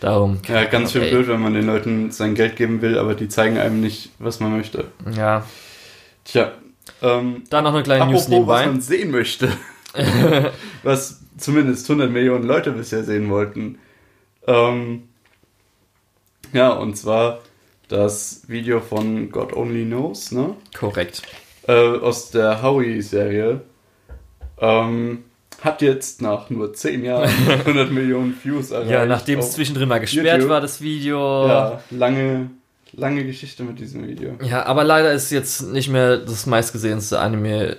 [0.00, 0.40] Darum.
[0.48, 3.56] Ja, ganz schön blöd, wenn man den Leuten sein Geld geben will, aber die zeigen
[3.56, 4.86] einem nicht, was man möchte.
[5.16, 5.46] Ja.
[6.24, 6.50] Tja.
[7.00, 8.62] Ähm, Dann noch eine kleine News nebenbei.
[8.62, 9.48] was man sehen möchte.
[10.82, 13.78] was zumindest 100 Millionen Leute bisher sehen wollten.
[14.48, 15.04] Ähm,
[16.52, 17.38] ja, und zwar
[17.86, 20.56] das Video von God Only Knows, ne?
[20.74, 21.22] Korrekt.
[21.66, 23.60] Äh, aus der Howie-Serie.
[24.58, 25.24] Ähm,
[25.60, 28.90] hat jetzt nach nur 10 Jahren 100 Millionen Views erreicht.
[28.90, 30.50] Ja, nachdem es zwischendrin mal gesperrt YouTube.
[30.50, 31.46] war, das Video.
[31.46, 32.50] Ja, lange,
[32.92, 34.34] lange Geschichte mit diesem Video.
[34.42, 37.76] Ja, aber leider ist jetzt nicht mehr das meistgesehenste Anime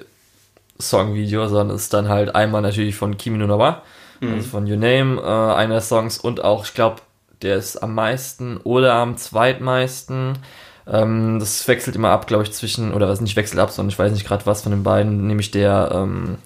[0.79, 3.83] Songvideo, sondern ist dann halt einmal natürlich von Kimi no Nawa,
[4.21, 4.33] mhm.
[4.35, 7.01] also von Your Name, äh, einer der Songs und auch, ich glaube,
[7.41, 10.37] der ist am meisten oder am zweitmeisten.
[10.85, 13.99] Ähm, das wechselt immer ab, glaube ich, zwischen, oder was nicht wechselt ab, sondern ich
[13.99, 16.37] weiß nicht gerade was von den beiden, nämlich der ähm,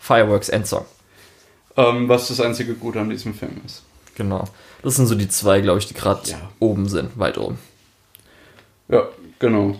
[0.00, 0.84] Fireworks Endsong.
[1.76, 3.82] Ähm, was das einzige Gute an diesem Film ist.
[4.16, 4.44] Genau.
[4.82, 6.38] Das sind so die zwei, glaube ich, die gerade ja.
[6.58, 7.58] oben sind, weit oben.
[8.88, 9.06] Ja,
[9.38, 9.76] genau.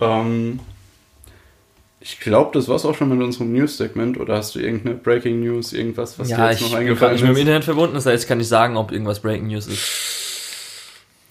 [0.00, 0.60] Ähm,
[2.00, 4.20] ich glaube, das war es auch schon mit unserem News-Segment.
[4.20, 7.22] Oder hast du irgendeine Breaking News, irgendwas, was ja, dir jetzt noch eingefallen ist?
[7.22, 9.20] Ja, ich bin mit dem Internet verbunden, das heißt, ich kann nicht sagen, ob irgendwas
[9.20, 10.23] Breaking News ist.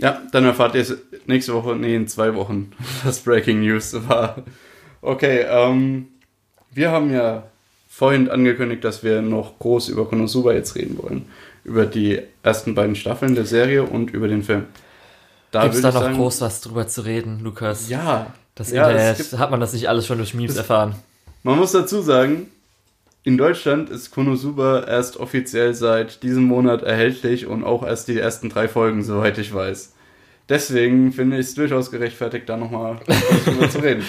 [0.04, 2.74] Ja, dann erfahrt ihr es nächste Woche, nee, in zwei Wochen,
[3.06, 4.36] was Breaking News war.
[5.02, 6.10] Okay, ähm,
[6.72, 7.44] wir haben ja
[7.88, 11.26] vorhin angekündigt, dass wir noch groß über Konosuba jetzt reden wollen.
[11.63, 14.66] Über die ersten beiden Staffeln der Serie und über den Film.
[15.52, 17.88] Da Gibt es da noch sagen, groß was drüber zu reden, Lukas?
[17.88, 20.96] Ja, das ja, Internet, hat man das nicht alles schon durch Memes erfahren?
[21.44, 22.48] Man muss dazu sagen,
[23.24, 28.50] in Deutschland ist Konosuba erst offiziell seit diesem Monat erhältlich und auch erst die ersten
[28.50, 29.92] drei Folgen, soweit ich weiß.
[30.49, 32.97] Deswegen finde ich es durchaus gerechtfertigt, da nochmal
[33.45, 34.03] drüber zu reden.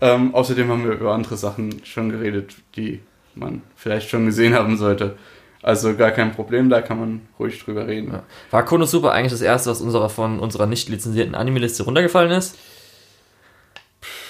[0.00, 3.00] Ähm, außerdem haben wir über andere Sachen schon geredet, die
[3.34, 5.16] man vielleicht schon gesehen haben sollte.
[5.62, 8.12] Also gar kein Problem, da kann man ruhig drüber reden.
[8.12, 8.22] Ja.
[8.50, 12.56] War Konosuba eigentlich das erste, was unserer von unserer nicht lizenzierten Anime-Liste runtergefallen ist?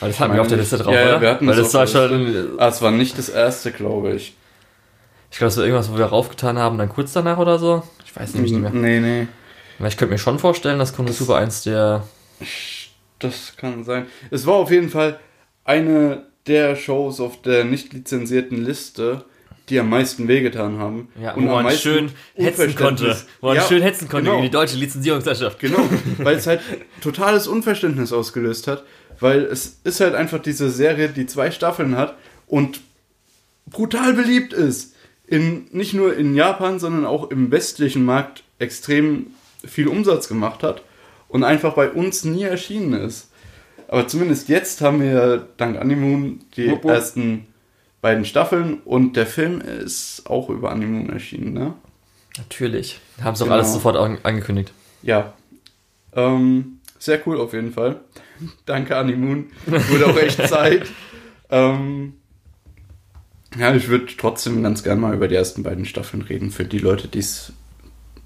[0.00, 1.20] Weil das hatten wir auf der Liste drauf, ja, oder?
[1.20, 2.59] wir hatten Weil das war schon.
[2.59, 4.35] Ah, es war nicht das erste, glaube ich.
[5.30, 7.82] Ich glaube, es war irgendwas, wo wir raufgetan haben, dann kurz danach oder so.
[8.04, 8.70] Ich weiß nämlich nicht mehr.
[8.70, 9.28] Nee, nee.
[9.79, 12.07] Ich könnte mir schon vorstellen, dass Konosuba eins der.
[13.19, 14.07] Das kann sein.
[14.31, 15.19] Es war auf jeden Fall
[15.65, 19.25] eine der Shows auf der nicht lizenzierten Liste,
[19.69, 21.09] die am meisten wehgetan haben.
[21.21, 23.17] Ja, und wo man schön hetzen konnte.
[23.41, 24.37] Wo man ja, schön hetzen konnte genau.
[24.37, 25.59] gegen die deutsche Lizenzierungslandschaft.
[25.59, 25.79] Genau,
[26.19, 26.61] weil es halt
[27.01, 28.85] totales Unverständnis ausgelöst hat
[29.21, 32.81] weil es ist halt einfach diese Serie, die zwei Staffeln hat und
[33.67, 34.95] brutal beliebt ist.
[35.27, 39.29] In, nicht nur in Japan, sondern auch im westlichen Markt extrem
[39.66, 40.83] viel Umsatz gemacht hat
[41.29, 43.31] und einfach bei uns nie erschienen ist.
[43.88, 46.90] Aber zumindest jetzt haben wir dank Animoon die Wupp, wupp.
[46.90, 47.46] ersten
[48.00, 51.74] beiden Staffeln und der Film ist auch über Animoon erschienen, ne?
[52.38, 53.00] Natürlich.
[53.22, 53.57] Haben sie auch genau.
[53.57, 54.72] alles sofort angekündigt.
[55.02, 55.35] Ja.
[56.14, 58.00] Ähm, sehr cool auf jeden Fall.
[58.66, 59.46] Danke, Animoon.
[59.66, 60.87] Wurde auch echt Zeit.
[61.50, 62.14] ähm,
[63.59, 66.79] ja, ich würde trotzdem ganz gerne mal über die ersten beiden Staffeln reden, für die
[66.79, 67.52] Leute, die's,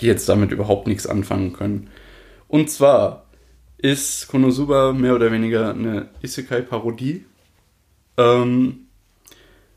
[0.00, 1.90] die jetzt damit überhaupt nichts anfangen können.
[2.48, 3.26] Und zwar
[3.78, 7.24] ist Konosuba mehr oder weniger eine Isekai-Parodie.
[8.16, 8.86] Ähm,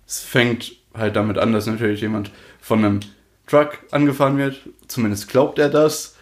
[0.06, 3.00] es fängt halt damit an, dass natürlich jemand von einem
[3.48, 4.62] Truck angefahren wird.
[4.88, 6.16] Zumindest glaubt er das.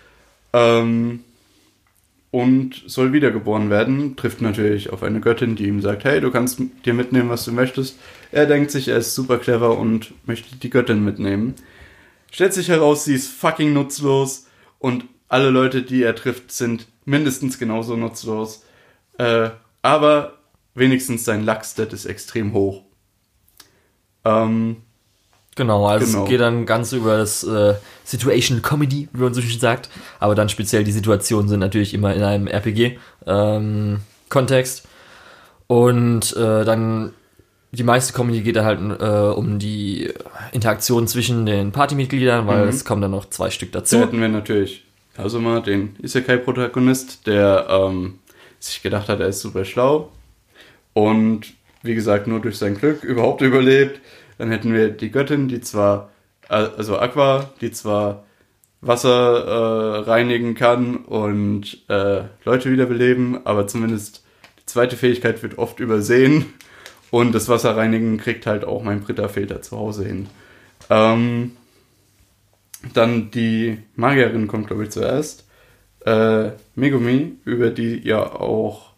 [0.54, 1.22] Ähm,
[2.32, 4.16] und soll wiedergeboren werden.
[4.16, 7.52] Trifft natürlich auf eine Göttin, die ihm sagt, hey, du kannst dir mitnehmen, was du
[7.52, 8.00] möchtest.
[8.32, 11.56] Er denkt sich, er ist super clever und möchte die Göttin mitnehmen.
[12.32, 14.48] Stellt sich heraus, sie ist fucking nutzlos
[14.80, 18.64] und alle Leute, die er trifft, sind mindestens genauso nutzlos.
[19.18, 19.50] Äh,
[19.82, 20.38] aber
[20.74, 22.84] wenigstens sein Luck-Stat ist extrem hoch.
[24.26, 24.78] Ähm,
[25.56, 26.24] Genau, also Genau.
[26.24, 27.74] es geht dann ganz über das äh,
[28.06, 29.90] Situation Comedy, wie man so schön sagt.
[30.20, 34.88] Aber dann speziell die Situationen sind natürlich immer in einem RPG-Kontext.
[35.68, 37.12] Und äh, dann
[37.72, 39.06] die meiste Comedy geht da halt äh,
[39.38, 40.12] um die
[40.52, 42.70] Interaktion zwischen den Partymitgliedern, weil Mhm.
[42.70, 44.00] es kommen dann noch zwei Stück dazu.
[44.00, 44.84] hätten wir natürlich
[45.16, 48.20] Kazuma, den Isekai-Protagonist, der ähm,
[48.60, 50.12] sich gedacht hat, er ist super schlau
[50.94, 51.54] und
[51.84, 54.00] wie gesagt nur durch sein Glück überhaupt überlebt.
[54.38, 56.10] Dann hätten wir die Göttin, die zwar,
[56.50, 58.24] äh, also Aqua, die zwar
[58.82, 64.24] Wasser äh, reinigen kann und äh, Leute wiederbeleben, aber zumindest
[64.60, 66.54] die zweite Fähigkeit wird oft übersehen
[67.12, 70.28] und das Wasserreinigen kriegt halt auch mein Britta-Filter zu Hause hin.
[70.90, 71.52] Ähm,
[72.94, 75.46] dann die Magierin kommt, glaube ich, zuerst.
[76.06, 78.94] Äh, Megumi, über die ja auch,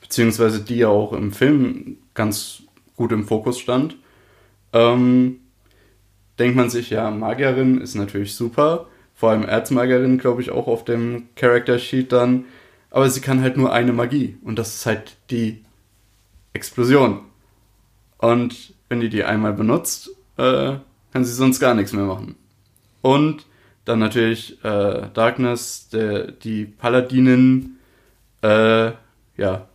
[0.00, 2.62] beziehungsweise die ja auch im Film ganz
[2.96, 3.96] gut im Fokus stand.
[4.72, 5.40] Ähm,
[6.38, 8.86] denkt man sich, ja, Magierin ist natürlich super.
[9.14, 12.44] Vor allem Erzmagierin, glaube ich, auch auf dem Character Sheet dann.
[12.90, 14.36] Aber sie kann halt nur eine Magie.
[14.44, 15.64] Und das ist halt die
[16.52, 17.20] Explosion.
[18.24, 20.74] Und wenn die die einmal benutzt, äh,
[21.12, 22.36] kann sie sonst gar nichts mehr machen.
[23.02, 23.46] Und
[23.84, 27.76] dann natürlich äh, Darkness, der, die Paladinin,
[28.42, 28.92] äh,
[29.36, 29.68] ja,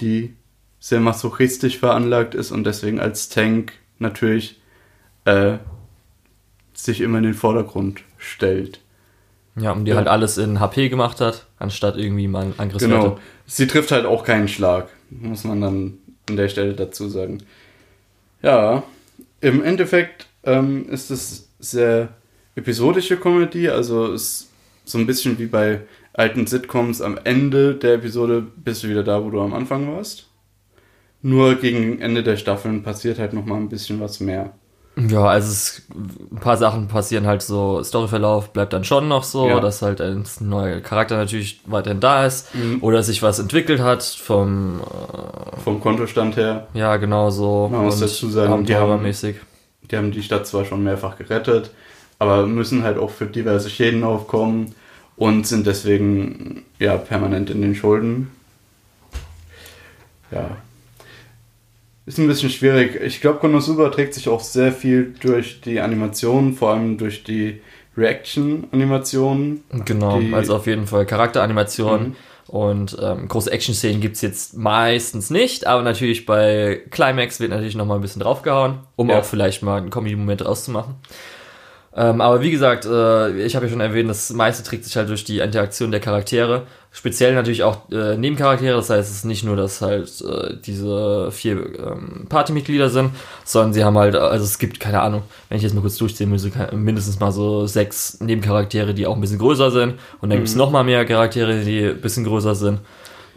[0.00, 0.34] die
[0.78, 4.60] sehr masochistisch veranlagt ist und deswegen als Tank natürlich
[5.24, 5.58] äh,
[6.72, 8.80] sich immer in den Vordergrund stellt.
[9.56, 9.96] Ja, und die Ja.
[9.96, 12.94] halt alles in HP gemacht hat, anstatt irgendwie mal Angriffswerte.
[12.94, 13.18] Genau.
[13.46, 17.38] Sie trifft halt auch keinen Schlag, muss man dann an der Stelle dazu sagen.
[18.42, 18.82] Ja,
[19.40, 22.08] im Endeffekt ähm, ist es sehr
[22.54, 24.50] episodische Comedy, also ist
[24.84, 25.80] so ein bisschen wie bei
[26.12, 30.28] alten Sitcoms am Ende der Episode bist du wieder da, wo du am Anfang warst.
[31.22, 34.54] Nur gegen Ende der Staffeln passiert halt nochmal ein bisschen was mehr.
[35.08, 39.46] Ja, also es, ein paar Sachen passieren halt so, Storyverlauf bleibt dann schon noch so,
[39.48, 39.60] Ja.
[39.60, 42.78] dass halt ein neuer Charakter natürlich weiterhin da ist Mhm.
[42.82, 44.80] oder sich was entwickelt hat vom,
[45.62, 46.66] Vom Kontostand her.
[46.74, 49.04] äh, ja genau so Man muss dazu sagen, die haben-.
[49.90, 51.70] Die haben die Stadt zwar schon mehrfach gerettet,
[52.18, 54.74] aber müssen halt auch für diverse Schäden aufkommen
[55.16, 58.30] und sind deswegen ja permanent in den Schulden.
[60.30, 60.50] Ja.
[62.08, 62.98] Ist ein bisschen schwierig.
[63.02, 67.60] Ich glaube, Konosuba trägt sich auch sehr viel durch die Animation, vor allem durch die
[67.98, 69.62] Reaction-Animationen.
[69.84, 72.14] Genau, also auf jeden Fall Charakteranimation Mhm.
[72.48, 77.98] und ähm, große Action-Szenen gibt's jetzt meistens nicht, aber natürlich bei Climax wird natürlich nochmal
[77.98, 79.18] ein bisschen draufgehauen, um Ja.
[79.18, 80.94] auch vielleicht mal einen Comedy-Moment rauszumachen.
[82.00, 85.08] Ähm, aber wie gesagt, äh, ich habe ja schon erwähnt, das meiste trägt sich halt
[85.08, 86.62] durch die Interaktion der Charaktere.
[86.92, 91.32] Speziell natürlich auch äh, Nebencharaktere, das heißt, es ist nicht nur, dass halt äh, diese
[91.32, 93.10] vier ähm, Partymitglieder sind,
[93.44, 96.30] sondern sie haben halt, also es gibt, keine Ahnung, wenn ich jetzt mal kurz durchzählen
[96.30, 99.94] müsste, mindestens mal so sechs Nebencharaktere, die auch ein bisschen größer sind.
[100.20, 102.78] Und dann gibt's noch mal mehr Charaktere, die ein bisschen größer sind.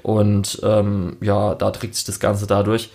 [0.04, 2.92] Und ähm, ja, da trägt sich das Ganze dadurch.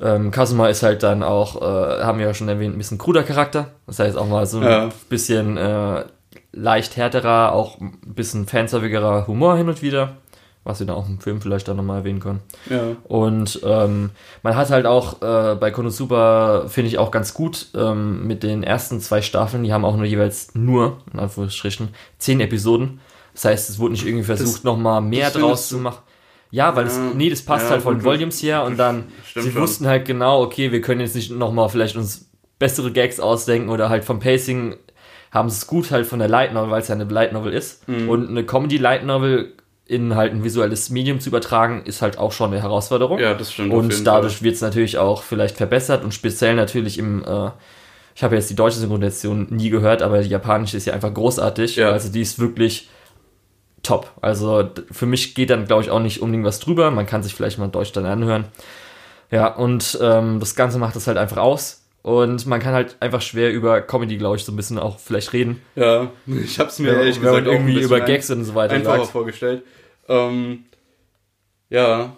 [0.00, 3.22] Ähm, Kazuma ist halt dann auch, äh, haben wir ja schon erwähnt, ein bisschen kruder
[3.22, 3.68] Charakter.
[3.86, 4.88] Das heißt auch mal so ein Ja.
[5.08, 6.04] bisschen äh,
[6.52, 10.16] leicht härterer, auch ein bisschen fanservigerer Humor hin und wieder.
[10.64, 12.40] Was wir da auch im Film vielleicht dann nochmal erwähnen können.
[12.68, 12.80] Ja.
[13.04, 14.10] Und ähm,
[14.42, 18.64] man hat halt auch äh, bei Konosuba, finde ich auch ganz gut, ähm, mit den
[18.64, 22.98] ersten zwei Staffeln, die haben auch nur jeweils nur, in Anführungsstrichen, zehn Episoden.
[23.32, 25.98] Das heißt, es wurde nicht irgendwie versucht, nochmal mehr draus zu machen.
[26.50, 29.04] Ja, weil das, Ja, nee, das passt ja, halt von Volumes her und dann,
[29.34, 29.60] sie schon.
[29.60, 33.88] wussten halt genau, okay, wir können jetzt nicht nochmal vielleicht uns bessere Gags ausdenken oder
[33.88, 34.76] halt vom Pacing
[35.30, 37.52] haben sie es gut halt von der Light Novel, weil es ja eine Light Novel
[37.52, 37.86] ist.
[37.88, 38.08] Mhm.
[38.08, 39.52] Und eine Comedy Light Novel
[39.86, 43.18] in halt ein visuelles Medium zu übertragen, ist halt auch schon eine Herausforderung.
[43.20, 43.72] ja, das stimmt.
[43.72, 47.50] Und dadurch wird es natürlich auch vielleicht verbessert und speziell natürlich im, äh,
[48.14, 51.76] ich habe jetzt die deutsche Synchronisation nie gehört, aber die japanische ist ja einfach großartig.
[51.76, 51.90] Ja.
[51.90, 52.88] Also die ist wirklich
[53.86, 54.12] top.
[54.20, 56.90] Also für mich geht dann, glaube ich, auch nicht unbedingt was drüber.
[56.90, 58.46] Man kann sich vielleicht mal Deutsch dann anhören.
[59.30, 61.82] Ja, und ähm, das Ganze macht das halt einfach aus.
[62.02, 65.32] Und man kann halt einfach schwer über Comedy, glaube ich, so ein bisschen auch vielleicht
[65.32, 65.60] reden.
[65.74, 69.10] Ja, ich habe es mir ehrlich gesagt irgendwie über Gags und so weiter einfacher sagt.
[69.10, 69.62] vorgestellt.
[70.08, 70.66] Ähm,
[71.68, 72.16] ja.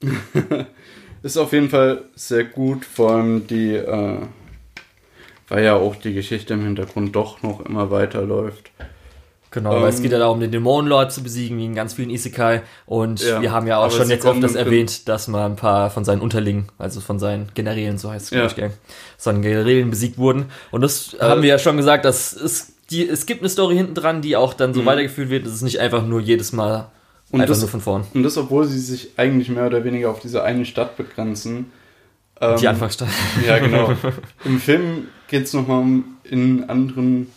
[1.22, 4.18] ist auf jeden Fall sehr gut, vor allem die, äh,
[5.48, 8.70] weil ja auch die Geschichte im Hintergrund doch noch immer weiterläuft.
[9.54, 12.10] Genau, weil es Ähm, geht ja darum, den Dämonenlord zu besiegen, wie in ganz vielen
[12.10, 12.62] Isekai.
[12.86, 16.04] Und Ja, wir haben ja auch schon jetzt öfters erwähnt, dass mal ein paar von
[16.04, 18.38] seinen Unterlingen, also von seinen Generälen, so heißt es, Ja.
[18.40, 18.70] glaube ich, gell,
[19.16, 20.46] seinen Generälen besiegt wurden.
[20.72, 23.76] Und das Äh, haben wir ja schon gesagt, dass es, die, es gibt eine Story
[23.76, 24.86] hinten dran, die auch dann so Mhm.
[24.86, 25.46] weitergeführt wird.
[25.46, 26.90] Es ist nicht einfach nur jedes Mal
[27.30, 28.04] Und Einfach das, nur von vorn.
[28.12, 31.72] und das, obwohl sie sich eigentlich mehr oder weniger auf diese eine Stadt begrenzen.
[32.40, 33.08] Ähm, Die Anfangsstadt.
[33.46, 33.92] Ja, genau.
[34.44, 37.28] Im Film geht es nochmal um in anderen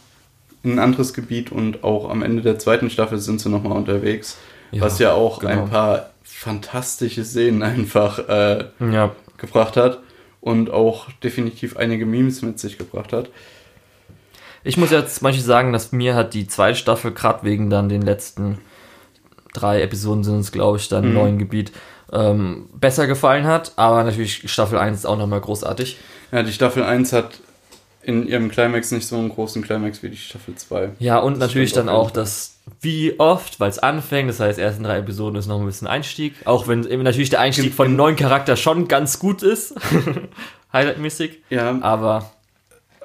[0.63, 4.37] in ein anderes Gebiet und auch am Ende der zweiten Staffel sind sie nochmal unterwegs.
[4.71, 5.63] Ja, was ja auch genau.
[5.63, 9.99] ein paar fantastische Szenen einfach äh, Ja, gebracht hat
[10.41, 13.29] und auch definitiv einige Memes mit sich gebracht hat.
[14.63, 18.01] Ich muss jetzt Beispiel sagen, dass mir hat die zweite Staffel, gerade wegen dann den
[18.01, 18.57] letzten
[19.53, 21.15] drei Episoden sind es, glaube ich, dann im Mhm.
[21.15, 21.71] neuen Gebiet,
[22.11, 23.71] ähm, besser gefallen hat.
[23.77, 25.97] Aber natürlich Staffel 1 ist auch nochmal großartig.
[26.31, 27.39] Ja, die Staffel 1 hat
[28.07, 30.91] in ihrem Climax nicht so einen großen Climax wie die Staffel 2.
[30.99, 32.23] Ja, und Das natürlich dann auch jeden Fall.
[32.23, 35.87] das, wie oft, weil es anfängt, das heißt, ersten drei Episoden ist noch ein bisschen
[35.87, 36.33] Einstieg.
[36.45, 39.75] Auch wenn eben natürlich der Einstieg von neuen Charakter schon ganz gut ist.
[40.73, 41.39] Highlight-mäßig.
[41.49, 42.31] Ja, Aber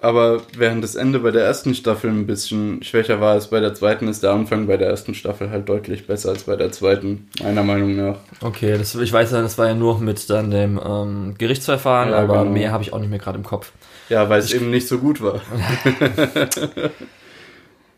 [0.01, 3.73] aber während das Ende bei der ersten Staffel ein bisschen schwächer war als bei der
[3.73, 7.29] zweiten, ist der Anfang bei der ersten Staffel halt deutlich besser als bei der zweiten,
[7.41, 8.17] meiner Meinung nach.
[8.41, 12.19] okay, das, ich weiß ja, das war ja nur mit dann dem ähm, Gerichtsverfahren, Ja,
[12.19, 12.51] aber genau.
[12.51, 13.71] mehr habe ich auch nicht mehr gerade im Kopf.
[14.13, 15.41] Ja, weil es eben nicht so gut war.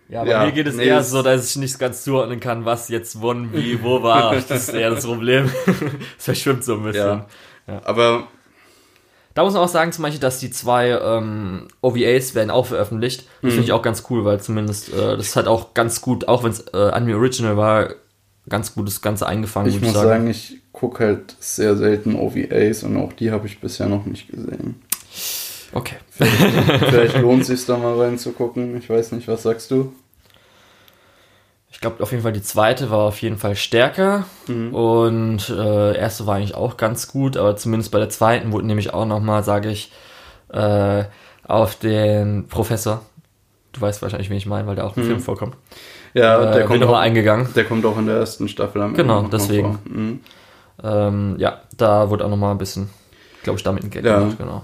[0.06, 2.66] Ja, aber Ja, mir geht es nee, eher so, dass ich nicht ganz zuordnen kann,
[2.66, 4.34] was jetzt wann, wie, wo war.
[4.48, 5.50] Das ist eher das Problem.
[6.18, 7.22] Es verschwimmt so ein bisschen.
[7.66, 7.80] Ja.
[7.84, 8.28] Aber
[9.32, 13.26] Da muss man auch sagen, zum Beispiel, dass die zwei ähm, OVAs werden auch veröffentlicht.
[13.40, 16.44] Das finde ich auch ganz cool, weil zumindest äh, das hat auch ganz gut, auch
[16.44, 17.94] wenn es äh, Anime Original war,
[18.46, 22.98] ganz gut das Ganze eingefangen, ich muss sagen, ich gucke halt sehr selten OVAs und
[22.98, 24.82] auch die habe ich bisher noch nicht gesehen.
[25.74, 25.96] Okay.
[26.10, 28.76] Vielleicht lohnt es sich da mal reinzugucken.
[28.78, 29.92] Ich weiß nicht, was sagst du?
[31.70, 36.24] Ich glaube auf jeden Fall, die zweite war auf jeden Fall stärker und äh, erste
[36.26, 39.70] war eigentlich auch ganz gut, aber zumindest bei der zweiten wurde nämlich auch nochmal, sage
[39.70, 39.90] ich,
[40.50, 41.02] äh,
[41.46, 43.02] auf den Professor,
[43.72, 45.56] du weißt wahrscheinlich, wen ich meine, weil der auch im Film vorkommt,
[46.14, 47.48] Ja, äh, der, bin kommt nochmal auch, eingegangen.
[47.56, 49.78] der kommt auch in der ersten Staffel am Genau, mal deswegen.
[49.84, 50.20] Mhm.
[50.82, 52.88] Ähm, ja, da wurde auch nochmal ein bisschen,
[53.42, 54.20] glaube ich, damit ein Geld Ja.
[54.20, 54.62] gemacht, genau.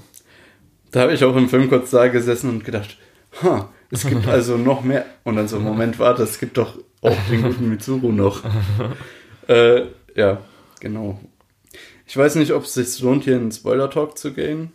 [0.90, 2.96] Da habe ich auch im Film kurz da gesessen und gedacht,
[3.42, 5.04] ha, es gibt also noch mehr.
[5.24, 8.42] Und dann so, Moment, warte, es gibt doch auch den guten Mitsuru noch.
[9.48, 9.82] äh,
[10.14, 10.38] ja,
[10.80, 11.20] genau.
[12.06, 14.72] Ich weiß nicht, ob es sich lohnt, hier in den Spoiler-Talk zu gehen.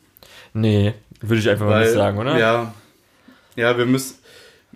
[0.53, 2.37] Nee, würde ich einfach mal nicht sagen, oder?
[2.37, 2.73] Ja,
[3.55, 4.15] ja, wir müssen.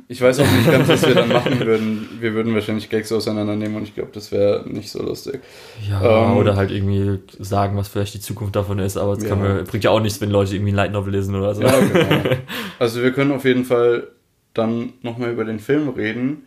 [0.07, 2.09] Ich weiß auch nicht ganz, was wir dann machen würden.
[2.19, 5.41] Wir würden wahrscheinlich Gags auseinandernehmen und ich glaube, das wäre nicht so lustig.
[5.89, 9.61] Ja, Ähm, oder halt irgendwie sagen, was vielleicht die Zukunft davon ist, aber kann Ja.
[9.63, 11.61] bringt ja auch nichts, wenn Leute irgendwie ein Light Novel lesen oder so.
[11.61, 12.35] Ja, genau.
[12.79, 14.07] Also wir können auf jeden Fall
[14.53, 16.43] dann nochmal über den Film reden.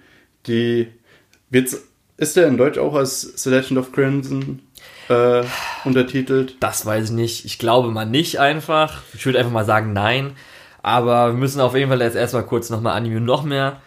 [0.47, 0.89] Die
[1.51, 1.77] wird's,
[2.17, 4.61] ist der in Deutsch auch als The Legend of Crimson
[5.09, 5.43] äh,
[5.85, 6.57] untertitelt?
[6.61, 7.45] Das weiß ich nicht.
[7.45, 9.03] Ich glaube mal nicht einfach.
[9.15, 10.33] Ich würde einfach mal sagen, nein.
[10.83, 13.81] Aber wir müssen auf jeden Fall jetzt erstmal kurz nochmal Anime noch mehr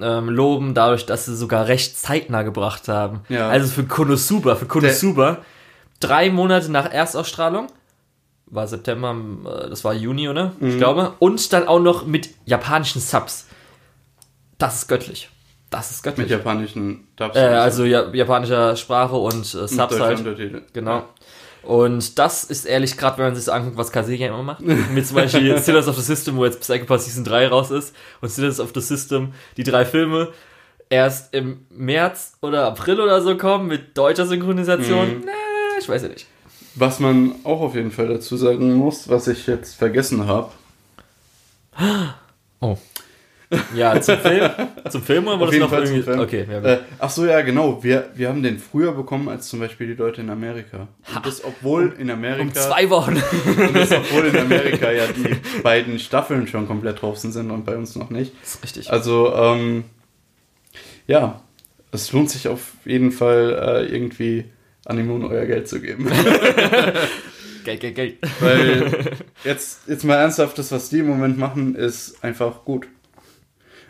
[0.00, 3.20] ähm, loben, dadurch, dass sie sogar recht zeitnah gebracht haben.
[3.28, 3.48] Ja.
[3.48, 5.38] Also für Konosuba, für Konosuba,
[6.00, 7.68] drei Monate nach Erstausstrahlung,
[8.46, 10.52] war September, äh, das war Juni, oder?
[10.58, 10.68] Mhm.
[10.70, 11.14] Ich glaube.
[11.18, 13.46] Und dann auch noch mit japanischen Subs.
[14.56, 15.28] Das ist göttlich.
[15.70, 16.30] Das ist Mit göttlich.
[16.30, 17.36] japanischen Dubs.
[17.36, 20.72] Äh, also ja, japanischer Sprache und äh, Mit Subs halt.
[20.72, 21.02] Genau.
[21.62, 24.60] Und das ist ehrlich, gerade wenn man sich so anguckt, was Kaseya immer macht.
[24.62, 27.94] Mit zum Beispiel Sinners of the System, wo jetzt Psychopath Season 3 raus ist.
[28.20, 30.28] Und Sinners of the System, die drei Filme,
[30.90, 35.18] erst im März oder April oder so kommen mit deutscher Synchronisation.
[35.18, 35.22] Mhm.
[35.26, 35.32] Na,
[35.78, 36.26] ich weiß ja nicht.
[36.74, 40.52] Was man auch auf jeden Fall dazu sagen muss, was ich jetzt vergessen habe.
[42.60, 42.76] Oh.
[43.74, 44.50] Ja, zum Film.
[44.90, 46.02] Zum Film oder war Auf das noch Fall irgendwie.
[46.02, 46.20] Film.
[46.20, 46.62] Okay, ja.
[46.62, 47.82] Äh, ach so, ja, genau.
[47.82, 50.88] Wir, wir haben den früher bekommen als zum Beispiel die Leute in Amerika.
[51.14, 52.42] Und das, obwohl in Amerika.
[52.42, 53.16] um zwei Wochen.
[53.16, 57.76] Und das, obwohl in Amerika ja die beiden Staffeln schon komplett draußen sind und bei
[57.76, 58.34] uns noch nicht.
[58.42, 58.92] Das ist richtig.
[58.92, 59.84] Also, ähm,
[61.06, 61.40] ja,
[61.90, 64.44] es lohnt sich auf jeden Fall äh, irgendwie
[64.84, 66.10] Animon euer Geld zu geben.
[67.64, 68.16] Geld, Geld, Geld.
[68.40, 72.88] Weil jetzt, jetzt mal ernsthaft, das, was die im Moment machen, ist einfach gut.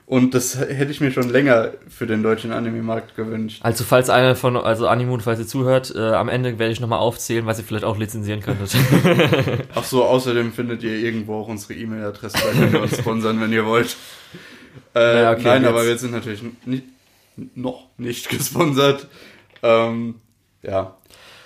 [0.09, 3.61] Und das hätte ich mir schon länger für den deutschen Anime-Markt gewünscht.
[3.63, 6.99] Also, falls einer von, also Animoon, falls ihr zuhört, äh, am Ende werde ich nochmal
[7.01, 8.75] aufzählen, was ihr vielleicht auch lizenzieren könntet.
[9.75, 13.53] Ach so, außerdem findet ihr irgendwo auch unsere E-Mail-Adresse, da könnt ihr uns sponsern, wenn
[13.53, 13.97] ihr wollt.
[14.95, 16.85] Äh, Ja, okay, nein, jetzt- aber wir sind natürlich nicht,
[17.55, 19.09] noch nicht gesponsert.
[19.63, 20.15] Ähm,
[20.63, 20.97] ja,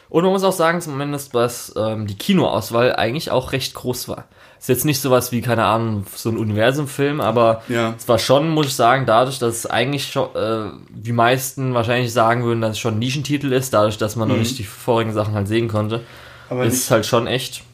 [0.09, 4.29] Und man muss auch sagen, zumindest, dass ähm, die Kinoauswahl eigentlich auch recht groß war.
[4.63, 7.95] Ist jetzt nicht sowas wie, keine Ahnung, so ein Universumfilm, aber ja.
[7.99, 12.13] es war schon, muss ich sagen, dadurch, dass es eigentlich schon, äh, die meisten wahrscheinlich
[12.13, 15.13] sagen würden, dass es schon ein Nischentitel ist, dadurch, dass man noch nicht die vorigen
[15.13, 16.03] Sachen halt sehen konnte, Mhm.
[16.49, 17.65] Aber ist es halt schon echt.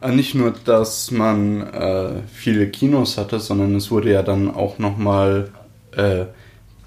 [0.00, 4.78] äh, nicht nur, dass man äh, viele Kinos hatte, sondern es wurde ja dann auch
[4.78, 5.50] nochmal
[5.92, 6.26] äh,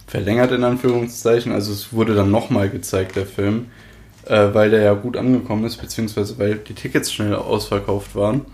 [0.07, 1.51] verlängert in Anführungszeichen.
[1.51, 3.67] Also es wurde dann nochmal gezeigt, der Film,
[4.25, 8.45] äh, weil der ja gut angekommen ist, beziehungsweise weil die Tickets schnell ausverkauft waren.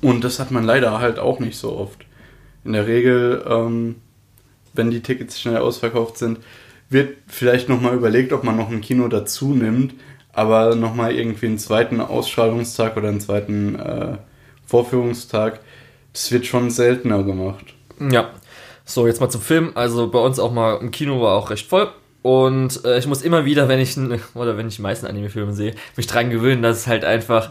[0.00, 2.04] Und das hat man leider halt auch nicht so oft.
[2.64, 3.96] In der Regel, ähm,
[4.72, 6.38] wenn die Tickets schnell ausverkauft sind,
[6.90, 9.94] wird vielleicht nochmal überlegt, ob man noch ein Kino dazu nimmt,
[10.32, 14.18] aber nochmal irgendwie einen zweiten Ausstrahlungstag oder einen zweiten äh,
[14.66, 15.60] Vorführungstag,
[16.12, 17.74] das wird schon seltener gemacht.
[18.10, 18.30] Ja.
[18.84, 19.72] So, jetzt mal zum Film.
[19.74, 21.90] Also bei uns auch mal im Kino war auch recht voll.
[22.22, 23.96] Und äh, ich muss immer wieder, wenn ich
[24.34, 27.50] oder wenn ich die meisten Anime-Filme sehe, mich dran gewöhnen, dass es halt einfach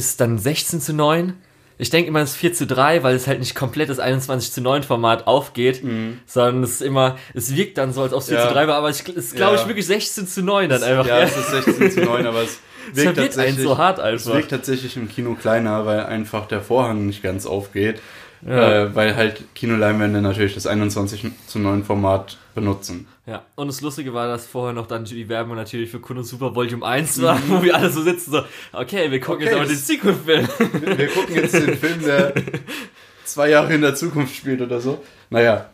[0.00, 1.34] ist dann 16 zu 9
[1.80, 4.52] ich denke immer, es ist 4 zu 3, weil es halt nicht komplett das 21
[4.52, 6.20] zu 9 Format aufgeht, mhm.
[6.26, 8.48] sondern es ist immer, es wirkt dann so, als ob es 4 ja.
[8.48, 9.62] zu 3 war, aber es ist, glaube ja.
[9.62, 11.06] ich, wirklich 16 zu 9 dann einfach.
[11.06, 12.60] Ja, es ist 16 zu 9, aber es
[12.92, 14.26] wirkt tatsächlich, so hart einfach.
[14.26, 18.02] Es wirkt tatsächlich im Kino kleiner, weil einfach der Vorhang nicht ganz aufgeht.
[18.46, 18.84] Ja.
[18.84, 23.06] Äh, weil halt Kinoleinwände natürlich das 21 zu 9 Format benutzen.
[23.30, 26.56] Ja, und das Lustige war, dass vorher noch dann die Werbung natürlich für Kuno Super
[26.56, 27.42] Volume 1 war, mhm.
[27.48, 30.48] wo wir alle so sitzen, so, okay, wir gucken okay, jetzt aber den Sequel-Film.
[30.58, 32.34] Wir, wir gucken jetzt den Film, der
[33.24, 35.00] zwei Jahre in der Zukunft spielt oder so.
[35.30, 35.70] Naja,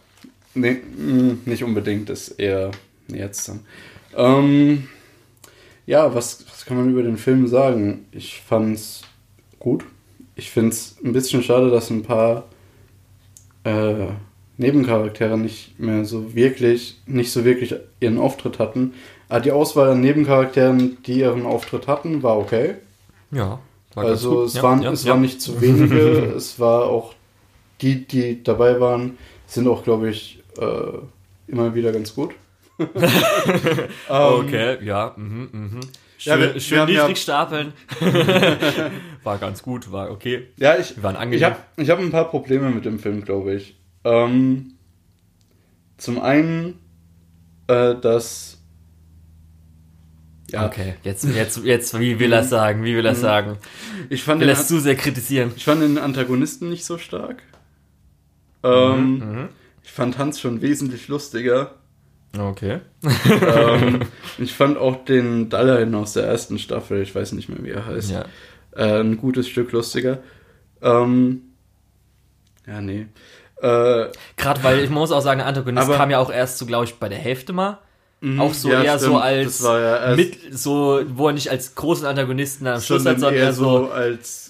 [0.52, 2.72] nee, mm, nicht unbedingt, ist eher
[3.09, 3.61] jetzt dann.
[4.14, 4.88] Ähm,
[5.86, 8.04] ja, was, was kann man über den Film sagen?
[8.12, 9.00] Ich fand's
[9.59, 9.82] gut.
[10.34, 12.48] Ich find's ein bisschen schade, dass ein paar
[13.64, 14.09] äh,
[14.59, 18.94] Nebencharaktere nicht mehr so wirklich, nicht so wirklich ihren Auftritt hatten.
[19.28, 22.74] Aber die Auswahl an Nebencharakteren, die ihren Auftritt hatten, war okay.
[23.30, 23.59] Ja.
[23.94, 25.12] War also es, ja, waren, ja, es ja.
[25.12, 25.96] waren nicht zu wenige,
[26.36, 27.14] es war auch
[27.80, 30.98] die, die dabei waren, sind auch, glaube ich, äh,
[31.48, 32.32] immer wieder ganz gut.
[34.09, 35.14] Ähm, okay, ja.
[35.16, 35.80] Mhm, mhm.
[36.18, 37.72] Schön, ja, wir, schön wir niedrig stapeln.
[39.22, 40.48] war ganz gut, war okay.
[40.57, 41.38] Ja, ich, wir waren angenehm.
[41.38, 43.76] Ich habe ich hab ein paar Probleme mit dem Film, glaube ich.
[44.07, 44.74] Ähm,
[45.96, 46.78] zum einen,
[47.66, 48.62] äh, dass.
[50.48, 50.66] Ja.
[50.66, 52.84] Okay, jetzt, jetzt, jetzt, wie will er sagen?
[52.84, 53.20] Wie will er mhm.
[53.20, 53.59] sagen?
[54.09, 55.50] Ich fand will er zu sehr kritisieren?
[55.57, 57.42] Ich fand den Antagonisten nicht so stark.
[58.62, 59.48] Ähm, mhm, mhm.
[59.82, 61.74] ich fand Hans schon wesentlich lustiger.
[62.38, 62.78] Okay.
[63.42, 64.02] ähm,
[64.38, 67.86] ich fand auch den Dallain aus der ersten Staffel, ich weiß nicht mehr, wie er
[67.86, 68.24] heißt, ja.
[68.76, 70.22] äh, ein gutes Stück lustiger.
[70.80, 71.42] Ähm,
[72.68, 73.07] ja, nee.
[73.61, 76.66] Äh, Gerade weil ich muss auch sagen, der Antagonist aber, kam ja auch erst so,
[76.66, 77.78] glaube ich, bei der Hälfte mal.
[78.20, 79.12] Mhm, auch so ja, eher stimmt.
[79.12, 83.34] so als ja mit, so, wo er nicht als großen Antagonisten am Schluss hat, sondern
[83.34, 84.46] eher so als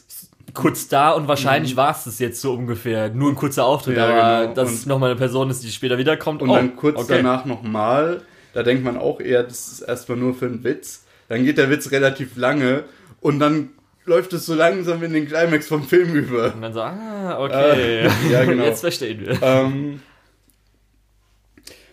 [0.55, 1.79] kurz da und wahrscheinlich mhm.
[1.79, 3.11] war es das jetzt so ungefähr.
[3.11, 4.55] Nur ein kurzer Auftritt, ja, aber genau.
[4.55, 6.43] dass es nochmal eine Person ist, die später wiederkommt.
[6.43, 7.17] Und oh, dann kurz okay.
[7.19, 8.23] danach nochmal,
[8.55, 11.05] da denkt man auch eher, das ist erstmal nur für einen Witz.
[11.29, 12.85] Dann geht der Witz relativ lange
[13.21, 13.71] und dann
[14.07, 16.55] läuft es so langsam in den Climax vom Film über.
[16.55, 18.07] Und dann so, ah, okay.
[18.07, 18.65] Äh, ja, genau.
[18.65, 19.39] Jetzt verstehen wir.
[19.43, 20.01] Ähm,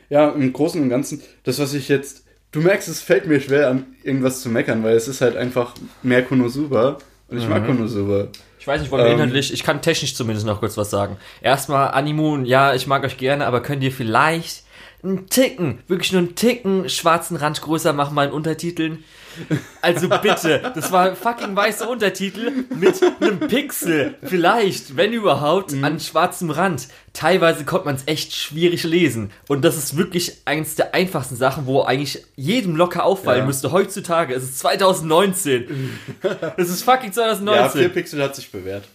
[0.10, 2.24] ja, im Großen und Ganzen, das, was ich jetzt.
[2.52, 5.74] Du merkst, es fällt mir schwer, an irgendwas zu meckern, weil es ist halt einfach
[6.04, 7.00] mehr Konosuba.
[7.28, 7.50] Und ich mhm.
[7.50, 8.28] mag Konosuba.
[8.60, 11.18] Ich weiß nicht, wollen wir ähm, inhaltlich, ich kann technisch zumindest noch kurz was sagen.
[11.42, 14.64] Erstmal, Animoon, ja, ich mag euch gerne, aber könnt ihr vielleicht
[15.04, 19.04] einen Ticken, wirklich nur einen Ticken schwarzen Rand größer machen bei den Untertiteln?
[19.82, 25.84] Also bitte, das war fucking weiße Untertitel mit einem Pixel, vielleicht, wenn überhaupt, mhm.
[25.84, 26.88] an schwarzem Rand.
[27.12, 29.32] Teilweise konnte man es echt schwierig lesen.
[29.48, 33.46] Und das ist wirklich eins der einfachsten Sachen, wo eigentlich jedem locker auffallen ja.
[33.46, 33.72] müsste.
[33.72, 36.00] Heutzutage, es ist 2019.
[36.58, 37.62] es ist fucking 2019.
[37.62, 38.86] Ja, 4 Pixel hat sich bewährt.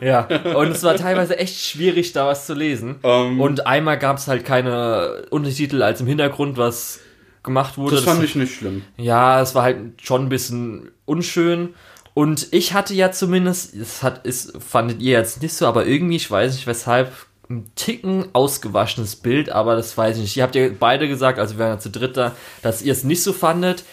[0.00, 2.96] Ja, und es war teilweise echt schwierig, da was zu lesen.
[3.02, 3.40] Um, ähm.
[3.40, 7.00] und einmal gab es halt keine Untertitel als im Hintergrund, was
[7.42, 7.96] gemacht wurde.
[7.96, 8.82] Das fand das, ich nicht schlimm.
[8.96, 11.74] Ja, es war halt schon ein bisschen unschön.
[12.14, 16.16] Und ich hatte ja zumindest, das hat, ist, fandet ihr jetzt nicht so, aber irgendwie,
[16.16, 17.12] ich weiß nicht weshalb,
[17.50, 20.36] ein Ticken ausgewaschenes Bild, aber das weiß ich nicht.
[20.36, 23.04] Ihr habt ja beide gesagt, also wir waren ja zu dritt da, dass ihr es
[23.04, 23.84] nicht so fandet.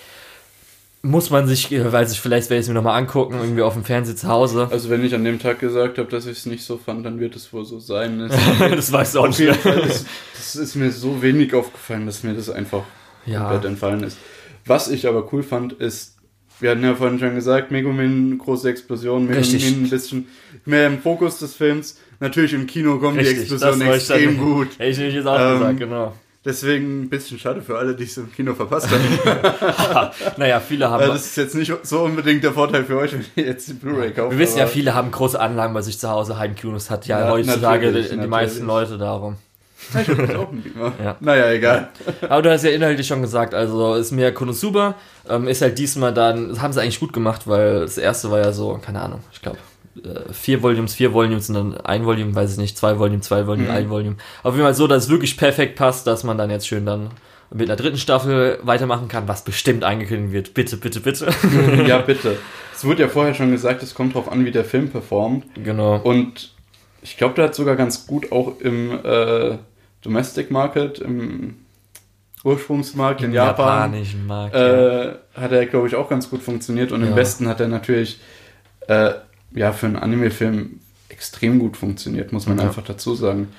[1.01, 3.83] Muss man sich, weiß ich, vielleicht werde ich es mir nochmal angucken, irgendwie auf dem
[3.83, 4.67] Fernseher zu Hause.
[4.71, 7.19] Also wenn ich an dem Tag gesagt habe, dass ich es nicht so fand, dann
[7.19, 8.27] wird es wohl so sein.
[8.59, 9.63] das weißt du auch nicht.
[9.63, 12.83] Das, das ist mir so wenig aufgefallen, dass mir das einfach
[13.26, 13.41] ja.
[13.41, 14.17] komplett entfallen ist.
[14.65, 16.15] Was ich aber cool fand, ist,
[16.59, 20.28] wir hatten ja vorhin schon gesagt, Megumin, große Explosion, Megumin ein bisschen
[20.65, 21.99] mehr im Fokus des Films.
[22.19, 24.69] Natürlich im Kino kommen Richtig, die Explosionen extrem gut.
[24.78, 26.13] Hätte ich jetzt auch ähm, gesagt, genau.
[26.45, 30.11] Deswegen ein bisschen schade für alle, die es im Kino verpasst haben.
[30.38, 31.07] naja, viele haben.
[31.07, 34.11] das ist jetzt nicht so unbedingt der Vorteil für euch, wenn ihr jetzt die Blu-ray
[34.11, 34.32] kauft.
[34.32, 37.32] Wir wissen ja, viele haben große Anlagen bei sich zu Hause, Heimkinos hat ja, ja
[37.32, 39.38] heutzutage die meisten Leute darum.
[39.89, 40.93] Ich hab einen Beamer.
[41.03, 41.17] Ja.
[41.19, 41.89] Naja, egal.
[42.21, 44.95] Aber du hast ja inhaltlich schon gesagt, also ist mehr Konosuba,
[45.30, 48.39] ähm, ist halt diesmal dann, das haben sie eigentlich gut gemacht, weil das erste war
[48.39, 49.57] ja so, keine Ahnung, ich glaube,
[50.03, 53.47] äh, vier Volumes, vier Volumes und dann ein Volume, weiß ich nicht, zwei Volume, zwei
[53.47, 53.76] Volume, mhm.
[53.76, 54.15] ein Volume.
[54.43, 57.11] Auf jeden Fall so, dass es wirklich perfekt passt, dass man dann jetzt schön dann
[57.53, 60.53] mit einer dritten Staffel weitermachen kann, was bestimmt eingekündigt wird.
[60.53, 61.28] Bitte, bitte, bitte.
[61.88, 62.38] ja, bitte.
[62.73, 65.45] Es wurde ja vorher schon gesagt, es kommt drauf an, wie der Film performt.
[65.63, 65.97] Genau.
[65.97, 66.55] Und
[67.06, 69.60] ich glaube, der hat sogar ganz gut auch im äh,
[70.01, 71.56] Domestic Market, im
[72.43, 76.91] Ursprungsmarkt in Japan, japanischen Markt, äh, hat er, glaube ich, auch ganz gut funktioniert.
[76.91, 77.08] Und ja.
[77.08, 78.20] im Westen hat er natürlich
[78.88, 79.12] äh,
[79.53, 80.80] ja für einen Anime-Film
[81.10, 82.64] extrem gut funktioniert, muss man ja.
[82.64, 83.49] einfach dazu sagen.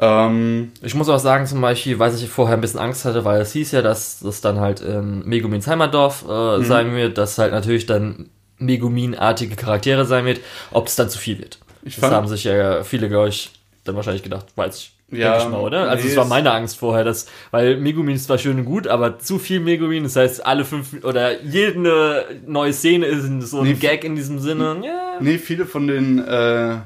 [0.00, 3.40] Ähm, ich muss auch sagen, zum Beispiel, weil ich vorher ein bisschen Angst hatte, weil
[3.40, 6.64] es hieß ja, dass das dann halt ähm, Megumins Heimatdorf äh, mhm.
[6.64, 10.40] sein wird, dass halt natürlich dann Megumin-artige Charaktere sein wird,
[10.72, 11.60] ob es dann zu viel wird.
[11.82, 13.50] Ich das haben sich ja viele, glaube ich,
[13.84, 14.92] dann wahrscheinlich gedacht, weiß ich.
[15.12, 15.88] Ja, ich mal, oder?
[15.88, 18.86] Also, nee, das war meine Angst vorher, dass, weil Megumin ist zwar schön und gut,
[18.86, 23.64] aber zu viel Megumin, das heißt, alle fünf oder jede neue Szene ist so ein
[23.64, 24.82] nee, Gag in diesem Sinne.
[24.84, 25.16] Ja.
[25.20, 26.76] Nee, viele von den äh,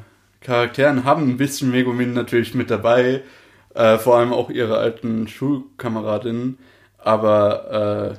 [0.41, 3.23] Charakteren haben ein bisschen Megumin natürlich mit dabei.
[3.75, 6.59] Äh, vor allem auch ihre alten Schulkameradinnen.
[6.99, 8.19] Aber äh,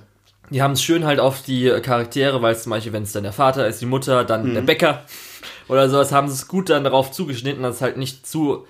[0.51, 3.33] die haben es schön halt auf die Charaktere, weil zum Beispiel, wenn es dann der
[3.33, 4.53] Vater ist, die Mutter, dann mhm.
[4.53, 5.03] der Bäcker
[5.67, 8.65] oder sowas, haben sie es gut dann darauf zugeschnitten, dass es halt nicht zu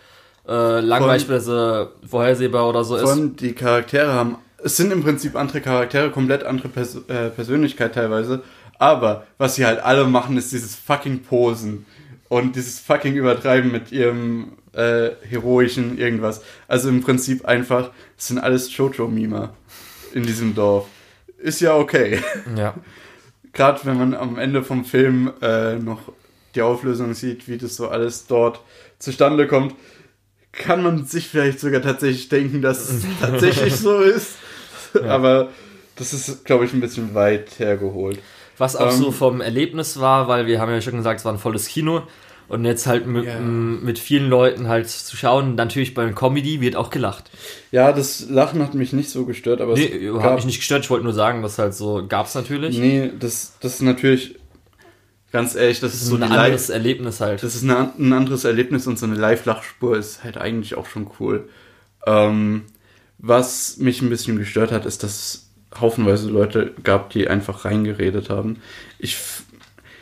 [0.47, 1.87] äh, langweilig bzw.
[2.07, 3.03] vorhersehbar oder so ist.
[3.03, 7.95] Von die Charaktere haben, es sind im Prinzip andere Charaktere, komplett andere Pers äh, Persönlichkeit
[7.95, 8.43] teilweise,
[8.77, 11.85] aber was sie halt alle machen, ist dieses fucking Posen
[12.29, 16.41] und dieses fucking Übertreiben mit ihrem äh, heroischen irgendwas.
[16.67, 19.53] Also im Prinzip einfach, es sind alles Jojo-Mimer
[20.13, 20.87] in diesem Dorf.
[21.37, 22.19] Ist ja okay.
[22.55, 22.75] Ja.
[23.53, 26.11] Gerade wenn man am Ende vom Film äh, noch
[26.55, 28.61] die Auflösung sieht, wie das so alles dort
[28.99, 29.75] zustande kommt,
[30.51, 34.35] kann man sich vielleicht sogar tatsächlich denken, dass es tatsächlich so ist.
[34.93, 35.03] Ja.
[35.07, 35.49] Aber
[35.95, 38.19] das ist, glaube ich, ein bisschen weit hergeholt.
[38.57, 41.33] Was auch ähm, so vom Erlebnis war, weil wir haben ja schon gesagt, es war
[41.33, 42.03] ein volles Kino.
[42.47, 43.39] Und jetzt halt mit, yeah.
[43.39, 47.31] mit vielen Leuten halt zu schauen, natürlich bei Comedy wird auch gelacht.
[47.71, 50.83] Ja, das Lachen hat mich nicht so gestört, aber nee, es hat mich nicht gestört,
[50.83, 52.77] ich wollte nur sagen, dass halt so gab es natürlich.
[52.77, 54.35] Nee, das, das ist natürlich,
[55.36, 57.43] ganz ehrlich, das, das ist so ein anderes Live Erlebnis halt.
[57.43, 61.11] Das ist eine, ein anderes Erlebnis und so eine Live-Lachspur ist halt eigentlich auch schon
[61.19, 61.49] cool.
[62.07, 62.63] Ähm,
[63.17, 68.61] was mich ein bisschen gestört hat, ist, dass haufenweise Leute gab, die einfach reingeredet haben.
[68.97, 69.17] Ich.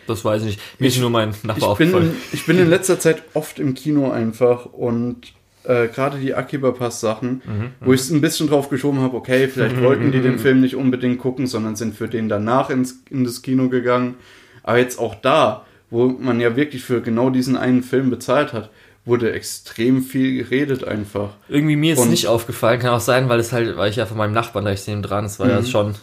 [0.06, 0.62] Das weiß ich nicht.
[0.80, 1.92] Mir ist nur mein Nachbar ich.
[1.92, 7.42] Bin, ich bin in letzter Zeit oft im Kino einfach und äh, gerade die Akiba-Pass-Sachen,
[7.44, 10.62] mhm, wo ich es ein bisschen drauf geschoben habe, okay, vielleicht wollten die den Film
[10.62, 14.16] nicht unbedingt gucken, sondern sind für den danach ins, in das Kino gegangen.
[14.64, 18.70] Aber jetzt auch da, wo man ja wirklich für genau diesen einen Film bezahlt hat,
[19.06, 21.32] wurde extrem viel geredet einfach.
[21.50, 24.06] Irgendwie mir ist es nicht aufgefallen, kann auch sein, weil es halt, weil ich ja
[24.06, 25.52] von meinem Nachbarn da ich neben dran, es war mhm.
[25.52, 25.96] ja schon,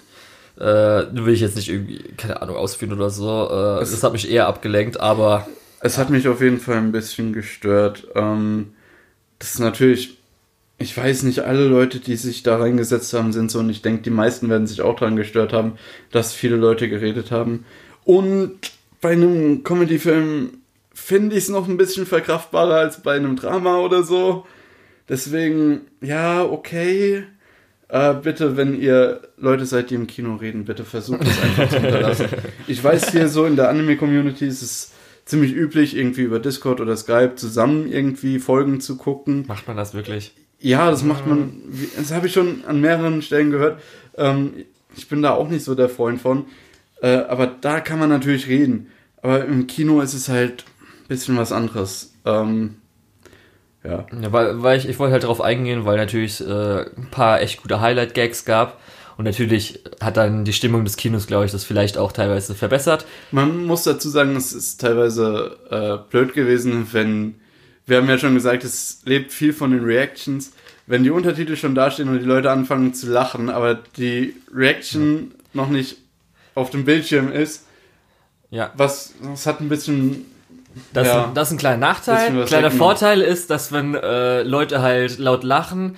[0.58, 3.48] äh, will ich jetzt nicht irgendwie, keine Ahnung, ausführen oder so.
[3.50, 5.46] Äh, es, das hat mich eher abgelenkt, aber.
[5.80, 8.06] Es hat mich auf jeden Fall ein bisschen gestört.
[8.14, 8.74] Ähm,
[9.38, 10.18] das ist natürlich,
[10.76, 14.02] ich weiß nicht, alle Leute, die sich da reingesetzt haben, sind so und ich denke,
[14.02, 15.78] die meisten werden sich auch daran gestört haben,
[16.10, 17.64] dass viele Leute geredet haben.
[18.04, 18.58] Und
[19.00, 20.58] bei einem Comedy-Film
[20.92, 24.46] finde ich es noch ein bisschen verkraftbarer als bei einem Drama oder so.
[25.08, 27.24] Deswegen, ja, okay.
[27.88, 31.76] Äh, bitte, wenn ihr Leute seid, die im Kino reden, bitte versucht das einfach zu
[31.76, 32.28] unterlassen.
[32.68, 34.92] Ich weiß, hier so in der Anime-Community ist es
[35.24, 39.44] ziemlich üblich, irgendwie über Discord oder Skype zusammen irgendwie Folgen zu gucken.
[39.48, 40.34] Macht man das wirklich?
[40.60, 41.62] Ja, das macht man.
[41.96, 43.80] Das habe ich schon an mehreren Stellen gehört.
[44.16, 44.52] Ähm,
[44.96, 46.44] ich bin da auch nicht so der Freund von.
[47.02, 48.88] Äh, aber da kann man natürlich reden.
[49.22, 50.64] Aber im Kino ist es halt
[51.10, 52.14] bisschen was anderes.
[52.24, 52.76] Ähm,
[53.84, 54.06] ja.
[54.22, 54.32] ja.
[54.32, 57.80] weil, weil ich, ich wollte halt darauf eingehen, weil natürlich äh, ein paar echt gute
[57.80, 58.80] Highlight-Gags gab.
[59.18, 63.04] Und natürlich hat dann die Stimmung des Kinos, glaube ich, das vielleicht auch teilweise verbessert.
[63.32, 67.34] Man muss dazu sagen, es ist teilweise äh, blöd gewesen, wenn,
[67.84, 70.52] wir haben ja schon gesagt, es lebt viel von den Reactions.
[70.86, 75.36] Wenn die Untertitel schon dastehen und die Leute anfangen zu lachen, aber die Reaction ja.
[75.52, 75.98] noch nicht
[76.54, 77.66] auf dem Bildschirm ist,
[78.50, 78.72] ja.
[78.76, 80.26] was, das hat ein bisschen
[80.92, 81.30] das, ja.
[81.34, 82.44] das ist ein kleiner Nachteil.
[82.44, 85.96] Kleiner Vorteil ist, dass wenn äh, Leute halt laut lachen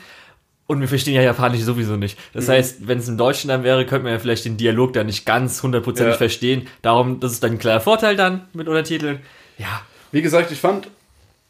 [0.66, 2.18] und wir verstehen ja Japanisch sowieso nicht.
[2.32, 2.53] Das mhm.
[2.53, 5.26] heißt, wenn es im Deutschen dann wäre, könnte man ja vielleicht den Dialog da nicht
[5.26, 6.18] ganz hundertprozentig ja.
[6.18, 6.66] verstehen.
[6.80, 9.20] Darum, das ist dann ein kleiner Vorteil dann mit Untertiteln.
[9.59, 9.82] Ja.
[10.11, 10.88] Wie gesagt, ich fand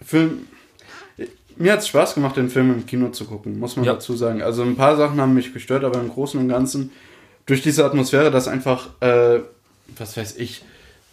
[0.00, 0.48] Film.
[1.56, 3.92] Mir hat es Spaß gemacht, den Film im Kino zu gucken, muss man ja.
[3.92, 4.42] dazu sagen.
[4.42, 6.90] Also ein paar Sachen haben mich gestört, aber im Großen und Ganzen
[7.46, 9.40] durch diese Atmosphäre, dass einfach, äh,
[9.98, 10.64] was weiß ich,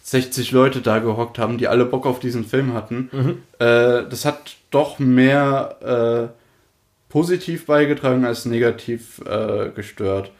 [0.02, 3.08] 60 Leute da gehockt haben, die alle Bock auf diesen Film hatten.
[3.12, 3.42] Mhm.
[3.58, 10.30] Äh, das hat doch mehr äh, positiv beigetragen als negativ äh, gestört.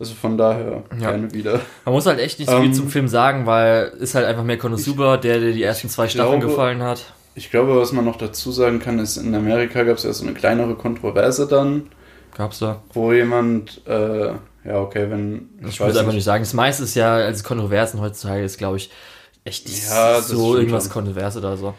[0.00, 1.10] Also von daher Ja.
[1.10, 1.60] gerne wieder.
[1.84, 4.44] Man muss halt echt nicht so viel Ähm, zum Film sagen, weil ist halt einfach
[4.44, 7.12] mehr Konosuba, der, der die ersten zwei Staffeln glaube- gefallen hat.
[7.34, 10.24] Ich glaube, was man noch dazu sagen kann, ist, in Amerika gab es ja so
[10.24, 11.88] eine kleinere Kontroverse dann,
[12.36, 12.82] Gab's da.
[12.94, 14.32] wo jemand, äh,
[14.64, 15.48] ja, okay, wenn.
[15.66, 16.42] Ich würde einfach nicht sagen.
[16.42, 18.90] Das meiste ist ja, als Kontroversen heutzutage ist, glaube ich,
[19.44, 20.92] echt Ja, das so irgendwas schon.
[20.92, 21.74] kontrovers oder so.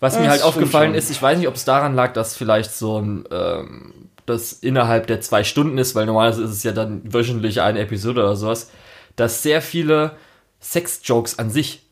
[0.00, 0.98] Was Ja, mir das halt aufgefallen schon.
[0.98, 3.92] ist, ich weiß nicht, ob es daran lag, dass vielleicht so ein, ähm,
[4.26, 8.20] das innerhalb der zwei Stunden ist, weil normalerweise ist es ja dann wöchentlich eine Episode
[8.22, 8.70] oder sowas,
[9.16, 10.12] dass sehr viele
[10.60, 11.82] Sex-Jokes an sich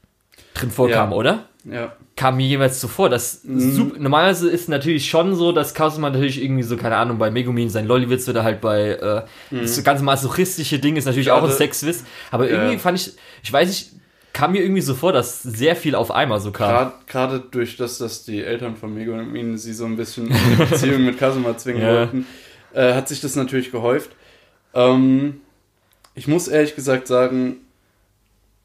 [0.55, 1.19] drin vorkamen, Ja.
[1.19, 1.45] oder?
[1.65, 1.93] Ja.
[2.17, 3.09] kam mir jeweils so vor.
[3.11, 3.59] Das Mhm.
[3.77, 7.69] sup- normalerweise ist natürlich schon so, dass Kazuma natürlich irgendwie so, keine Ahnung, bei Megumin
[7.69, 12.05] sein Lolliwitz oder halt bei äh, das ganze masochistische Ding ist natürlich auch ein Sexwitz.
[12.31, 12.51] Aber Mhm.
[12.51, 12.57] Ja.
[12.57, 13.91] irgendwie fand ich, ich weiß nicht,
[14.33, 16.93] kam mir irgendwie so vor, dass sehr viel auf einmal so kam.
[17.07, 21.05] Gerade durch das, dass die Eltern von Megumin sie so ein bisschen in die Beziehung
[21.05, 21.93] mit Kazuma zwingen Ja.
[21.95, 22.27] wollten,
[22.73, 24.11] äh, hat sich das natürlich gehäuft.
[24.73, 25.41] Ähm,
[26.15, 27.57] ich muss ehrlich gesagt sagen,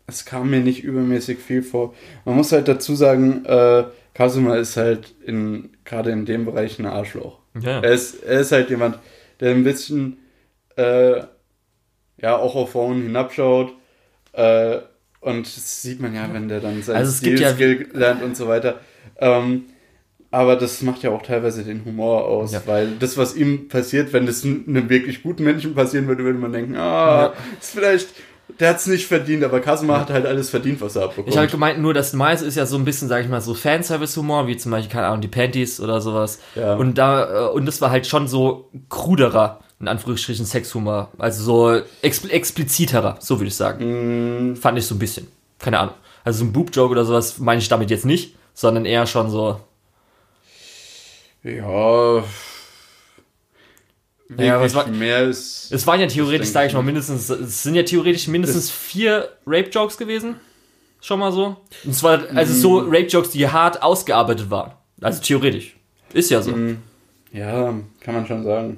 [0.08, 1.94] es kam mir nicht übermäßig viel vor.
[2.26, 6.86] Man muss halt dazu sagen, äh, Kazuma ist halt in gerade in dem Bereich ein
[6.86, 7.40] Arschloch.
[7.60, 7.80] Ja.
[7.82, 9.00] Er ist, er ist halt jemand,
[9.40, 10.18] der ein bisschen
[10.78, 11.22] äh,
[12.22, 13.74] ja auch auf Frauen hinabschaut.
[14.34, 14.78] Äh,
[15.22, 18.38] und das sieht man ja, wenn der dann sein Also gibt ja- Skill lernt und
[18.38, 18.80] so weiter.
[19.18, 19.66] Ähm,
[20.32, 22.62] aber das macht ja auch teilweise den Humor aus, Ja.
[22.66, 26.52] weil das, was ihm passiert, wenn das einem wirklich guten Menschen passieren würde, würde man
[26.52, 27.34] denken, ah, Ja.
[27.60, 28.10] ist vielleicht,
[28.60, 31.30] der hat es nicht verdient, aber Kazuma hat halt alles verdient, was er abbekommt.
[31.30, 33.54] Ich habe gemeint, nur das meiste ist ja so ein bisschen, sag ich mal, so
[33.54, 36.40] Fanservice-Humor, wie zum Beispiel, keine Ahnung, die Panties oder sowas.
[36.56, 36.76] Ja.
[36.76, 41.12] Und da, äh, und das war halt schon so kruderer, in Anführungsstrichen, Sexhumor.
[41.18, 44.52] Also so expl expliziterer, so würde ich sagen.
[44.52, 45.28] Mm, Fand ich so ein bisschen.
[45.60, 45.96] Keine Ahnung.
[46.24, 49.60] Also so ein Boob-Joke oder sowas meine ich damit jetzt nicht, sondern eher schon so.
[51.44, 52.24] ja.
[54.38, 55.72] Ja, was war- mehr ist.
[55.72, 59.30] Es waren ja theoretisch, sage ich ich mal, mindestens, es sind ja theoretisch mindestens vier
[59.46, 60.36] Rape-Jokes gewesen.
[61.02, 61.58] Schon mal so.
[61.84, 62.88] Und zwar, also so Mm.
[62.90, 64.72] Rape-Jokes, die hart ausgearbeitet waren.
[65.02, 65.76] Also theoretisch.
[66.14, 66.52] Ist ja so.
[66.52, 66.78] Mm,
[67.32, 68.78] Ja, kann man schon sagen.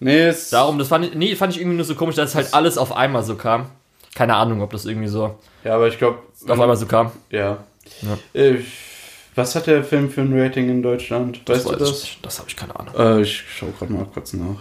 [0.00, 0.50] Nee, es.
[0.50, 2.94] Darum, das fand ich, nee, fand ich irgendwie nur so komisch, dass halt alles auf
[2.94, 3.70] einmal so kam.
[4.14, 6.18] Keine Ahnung, ob das irgendwie so Ja, aber ich glaube.
[6.46, 7.12] auf einmal so kam.
[7.30, 7.64] Ja.
[8.02, 8.18] Ja.
[8.38, 8.56] Äh,
[9.36, 11.40] was hat der Film für ein Rating in Deutschland?
[11.46, 12.02] weißt du das?
[12.02, 12.18] ich.
[12.22, 12.94] Das habe ich keine Ahnung.
[12.98, 14.56] Äh, ich schau gerade mal kurz nach.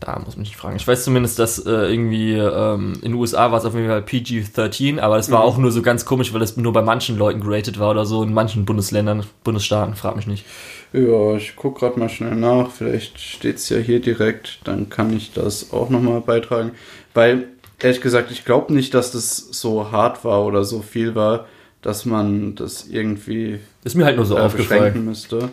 [0.00, 0.76] Da muss mich nicht fragen.
[0.76, 4.02] Ich weiß zumindest, dass äh, irgendwie ähm, in den USA war es auf jeden Fall
[4.02, 5.46] PG-13, aber es war Mhm.
[5.48, 8.22] auch nur so ganz komisch, weil es nur bei manchen Leuten geratet war oder so,
[8.22, 10.44] in manchen Bundesländern, Bundesstaaten, frag mich nicht.
[10.92, 12.70] Ja, ich guck gerade mal schnell nach.
[12.70, 14.60] Vielleicht steht's ja hier direkt.
[14.62, 16.70] Dann kann ich das auch nochmal beitragen.
[17.12, 17.48] Weil,
[17.80, 21.46] ehrlich gesagt, ich glaube nicht, dass das so hart war oder so viel war,
[21.82, 25.04] dass man das irgendwie Ist mir halt nur so äh, aufgefallen.
[25.04, 25.50] müsste.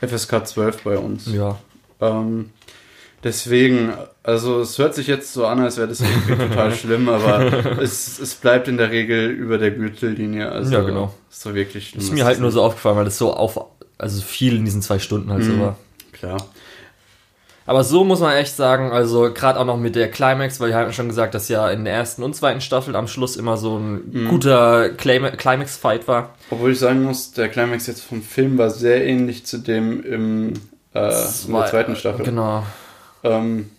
[0.00, 1.26] FSK 12 bei uns.
[1.32, 1.58] Ja.
[2.00, 2.50] Ähm,
[3.22, 3.92] deswegen,
[4.22, 8.18] also es hört sich jetzt so an, als wäre das irgendwie total schlimm, aber es,
[8.18, 10.50] es bleibt in der Regel über der Gürtellinie.
[10.50, 11.12] Also Ja, genau.
[11.28, 12.00] So wirklich schlimm.
[12.02, 13.60] Ist mir halt nur so aufgefallen, weil das so auf,
[13.98, 15.60] also viel in diesen zwei Stunden halt so Mhm.
[15.60, 15.76] war.
[16.12, 16.38] Klar.
[17.70, 20.74] Aber so muss man echt sagen, also gerade auch noch mit der Climax, weil wir
[20.74, 23.78] haben schon gesagt, dass ja in der ersten und zweiten Staffel am Schluss immer so
[23.78, 24.28] ein Mhm.
[24.28, 26.30] guter Clima- Climax-Fight war.
[26.50, 30.48] Obwohl ich sagen muss, der Climax jetzt vom Film war sehr ähnlich zu dem im,
[30.94, 32.24] äh, in der zweiten Staffel.
[32.24, 32.64] Genau.
[33.22, 33.70] Ähm,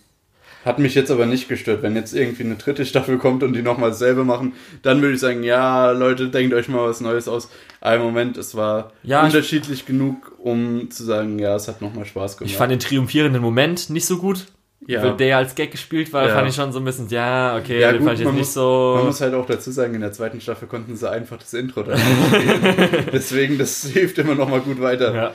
[0.64, 1.82] hat mich jetzt aber nicht gestört.
[1.82, 4.52] Wenn jetzt irgendwie eine dritte Staffel kommt und die nochmal dasselbe machen,
[4.82, 7.48] dann würde ich sagen, ja, Leute, denkt euch mal was Neues aus.
[7.80, 11.82] Aber im Moment, es war Ja, ich- unterschiedlich genug, um zu sagen, ja, es hat
[11.82, 12.50] nochmal Spaß gemacht.
[12.50, 14.46] Ich fand den triumphierenden Moment nicht so gut.
[14.86, 15.00] ja.
[15.02, 16.34] Weil der ja als Gag gespielt war, Ja.
[16.34, 18.40] fand ich schon so ein bisschen, ja, okay, Ja, den gut, fand ich jetzt nicht
[18.40, 18.94] muss- so.
[18.96, 21.84] Man muss halt auch dazu sagen, in der zweiten Staffel konnten sie einfach das Intro
[21.84, 22.00] dann.
[23.12, 25.14] Deswegen, das hilft immer noch mal gut weiter.
[25.14, 25.32] Ja.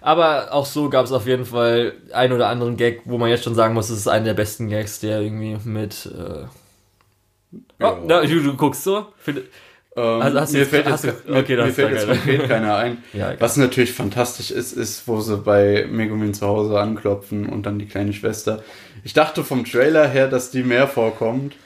[0.00, 3.44] Aber auch so gab es auf jeden Fall einen oder anderen Gag, wo man jetzt
[3.44, 6.06] schon sagen muss, es ist einer der besten Gags, der irgendwie mit.
[6.06, 6.44] Äh.
[7.80, 9.06] Oh, na, du, du guckst so.
[9.18, 9.42] Find-
[9.96, 11.96] Ähm, Also hast du mir jetzt- fällt hast jetzt, du- okay, mir das fällt war
[11.98, 12.98] jetzt konkret keiner ein.
[13.12, 13.32] Ja.
[13.40, 17.86] Was natürlich fantastisch ist, ist, wo sie bei Megumin zu Hause anklopfen und dann die
[17.86, 18.62] kleine Schwester.
[19.02, 21.56] Ich dachte vom Trailer her, dass die mehr vorkommt.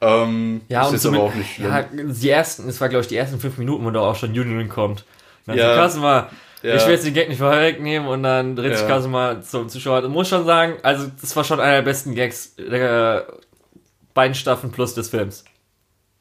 [0.00, 1.68] Ähm, Ja, ist und jetzt zum, aber auch nicht schlimm.
[1.70, 4.30] ja, die ersten, es war glaube ich die ersten fünf Minuten, wo da auch schon
[4.30, 5.04] Union kommt.
[5.46, 5.70] Dann Ja.
[5.72, 5.76] ja.
[5.76, 6.30] Kasuma,
[6.62, 6.74] Ja.
[6.76, 8.94] ich will jetzt den Gag nicht vorwegnehmen und dann dreht sich Ja.
[8.94, 10.02] Kasuma zum Zuschauer.
[10.02, 13.26] Ich muss schon sagen, also das war schon einer der besten Gags der
[14.14, 15.44] beiden Staffeln plus des Films.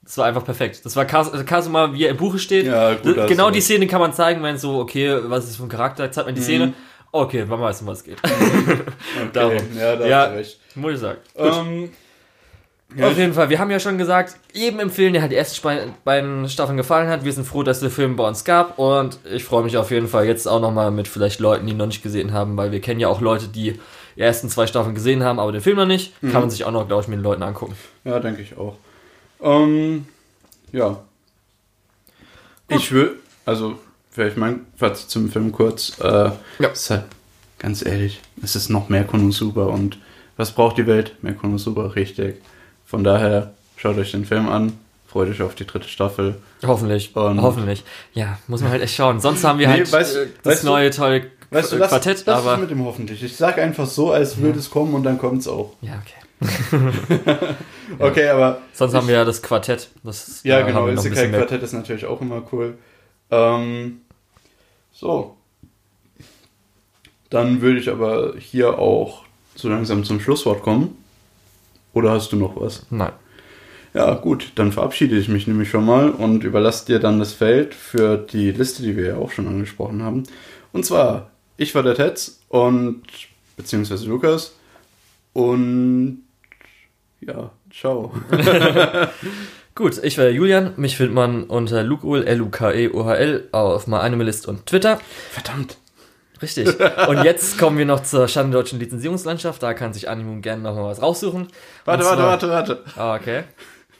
[0.03, 0.85] Das war einfach perfekt.
[0.85, 2.65] Das war Kas Kasuma, wie er im Buche steht.
[2.67, 3.61] Ja, gut, hast genau die.
[3.61, 6.03] Szene kann man zeigen, wenn so, okay, was ist das für ein Charakter?
[6.05, 6.45] Jetzt hat man die Mhm.
[6.45, 6.73] Szene.
[7.11, 8.17] Okay, man weiß, um was es geht.
[8.23, 8.77] okay.
[9.33, 9.57] darum.
[9.79, 10.19] Ja, da Ja.
[10.19, 10.59] hast du recht.
[10.75, 11.17] Muss ich sagen.
[11.37, 11.89] Ähm,
[12.95, 15.67] ja, Auf jeden Fall, wir haben ja schon gesagt, jedem empfehlen, der halt die ersten
[16.03, 17.25] beiden Staffeln gefallen hat.
[17.25, 20.07] Wir sind froh, dass der Film bei uns gab und ich freue mich auf jeden
[20.07, 22.99] Fall jetzt auch nochmal mit vielleicht Leuten, die noch nicht gesehen haben, weil wir kennen
[22.99, 23.79] ja auch Leute, die
[24.15, 26.71] die ersten zwei Staffeln gesehen haben, aber den Film noch nicht, kann man sich auch
[26.71, 27.75] noch, glaube ich, mit den Leuten angucken.
[28.05, 28.77] Ja, denke ich auch.
[29.41, 30.05] Ähm,
[30.71, 31.01] ja.
[32.69, 33.77] Ich will, also,
[34.09, 35.99] vielleicht mein Fazit zum Film kurz.
[35.99, 36.69] Äh, Ja.
[36.71, 37.03] Ist halt,
[37.59, 39.97] ganz ehrlich, es ist noch mehr Konosuba und
[40.37, 41.21] was braucht die Welt?
[41.21, 42.41] Mehr Konosuba, richtig.
[42.95, 44.71] Von daher, schaut euch den Film an,
[45.05, 46.35] freut euch auf die dritte Staffel.
[46.65, 47.13] Hoffentlich.
[47.13, 47.83] Und- Hoffentlich.
[48.13, 49.19] Ja, muss man halt echt schauen.
[49.19, 51.79] Sonst haben wir Nee, halt weißt- äh, das weißt du- neue tolle Weißt du, Qu-
[51.79, 52.53] lass, Quartett, lass aber.
[52.53, 53.21] es mit dem hoffentlich.
[53.21, 55.73] Ich sag einfach so, als würde es kommen und dann kommt es auch.
[55.81, 56.39] Ja, okay.
[57.99, 59.89] Okay, aber Sonst haben wir ja das Quartett.
[60.05, 60.93] Das, Ja, da genau, mehr.
[60.93, 62.77] Isekai-Quartett ist natürlich auch immer cool.
[63.29, 64.03] Ähm,
[64.93, 65.35] so.
[67.29, 69.23] Dann würde ich aber hier auch
[69.53, 70.97] so langsam zum Schlusswort kommen.
[71.95, 72.85] Oder hast du noch was?
[72.91, 73.13] Nein.
[73.93, 77.73] Ja, gut, dann verabschiede ich mich nämlich schon mal und überlasse dir dann das Feld
[77.73, 80.23] für die Liste, die wir ja auch schon angesprochen haben.
[80.73, 83.03] Und zwar, ich war der Tetz und
[83.55, 84.53] beziehungsweise Lukas
[85.31, 86.23] und
[87.21, 88.11] ja, ciao.
[89.75, 90.73] Gut, ich war der Julian.
[90.75, 94.99] Mich findet man unter Lukeohl, L-U-K-E-O-H-L, auf MyAnimalist und Twitter.
[95.31, 95.77] Verdammt.
[96.41, 96.67] Richtig.
[97.07, 99.63] Und jetzt kommen wir noch zur Schande der deutschen Lizenzierungslandschaft.
[99.63, 101.47] Da kann sich Animum gerne noch mal was raussuchen.
[101.85, 102.83] Warte, Und warte, zwar- warte, warte.
[102.97, 103.43] Ah, okay.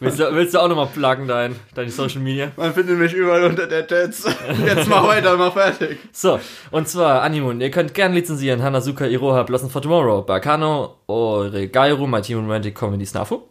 [0.01, 2.51] Willst du, willst du auch nochmal pluggen, dein, deine Social Media?
[2.57, 4.25] Man findet mich überall unter der Tetz.
[4.65, 5.97] Jetzt mach weiter, mach fertig.
[6.11, 6.37] So,
[6.71, 7.61] und zwar Animun.
[7.61, 13.05] Ihr könnt gerne lizenzieren Hanazuka Iroha Blossom for Tomorrow, Bakano, Oregairu, My Team Romantic Comedy
[13.05, 13.43] Snafu,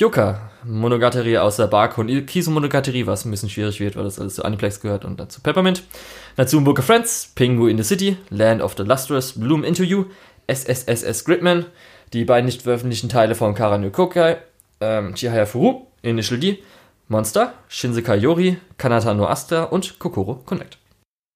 [0.00, 4.36] Yuka, Monogatari außer Bark und Kisu Monogatari, was ein bisschen schwierig wird, weil das alles
[4.36, 5.82] zu Aniplex gehört und dazu Peppermint,
[6.38, 10.06] Natsume Friends, Pingu in the City, Land of the Lustrous, Bloom You,
[10.46, 11.66] SSSS Gridman,
[12.14, 14.38] die beiden nicht veröffentlichten Teile von Karanyo Kokai,
[14.80, 16.62] ähm, Chihaya Furu, Initial D,
[17.08, 20.78] Monster, Shinsekai Yori, Kanata no Astra und Kokoro Connect.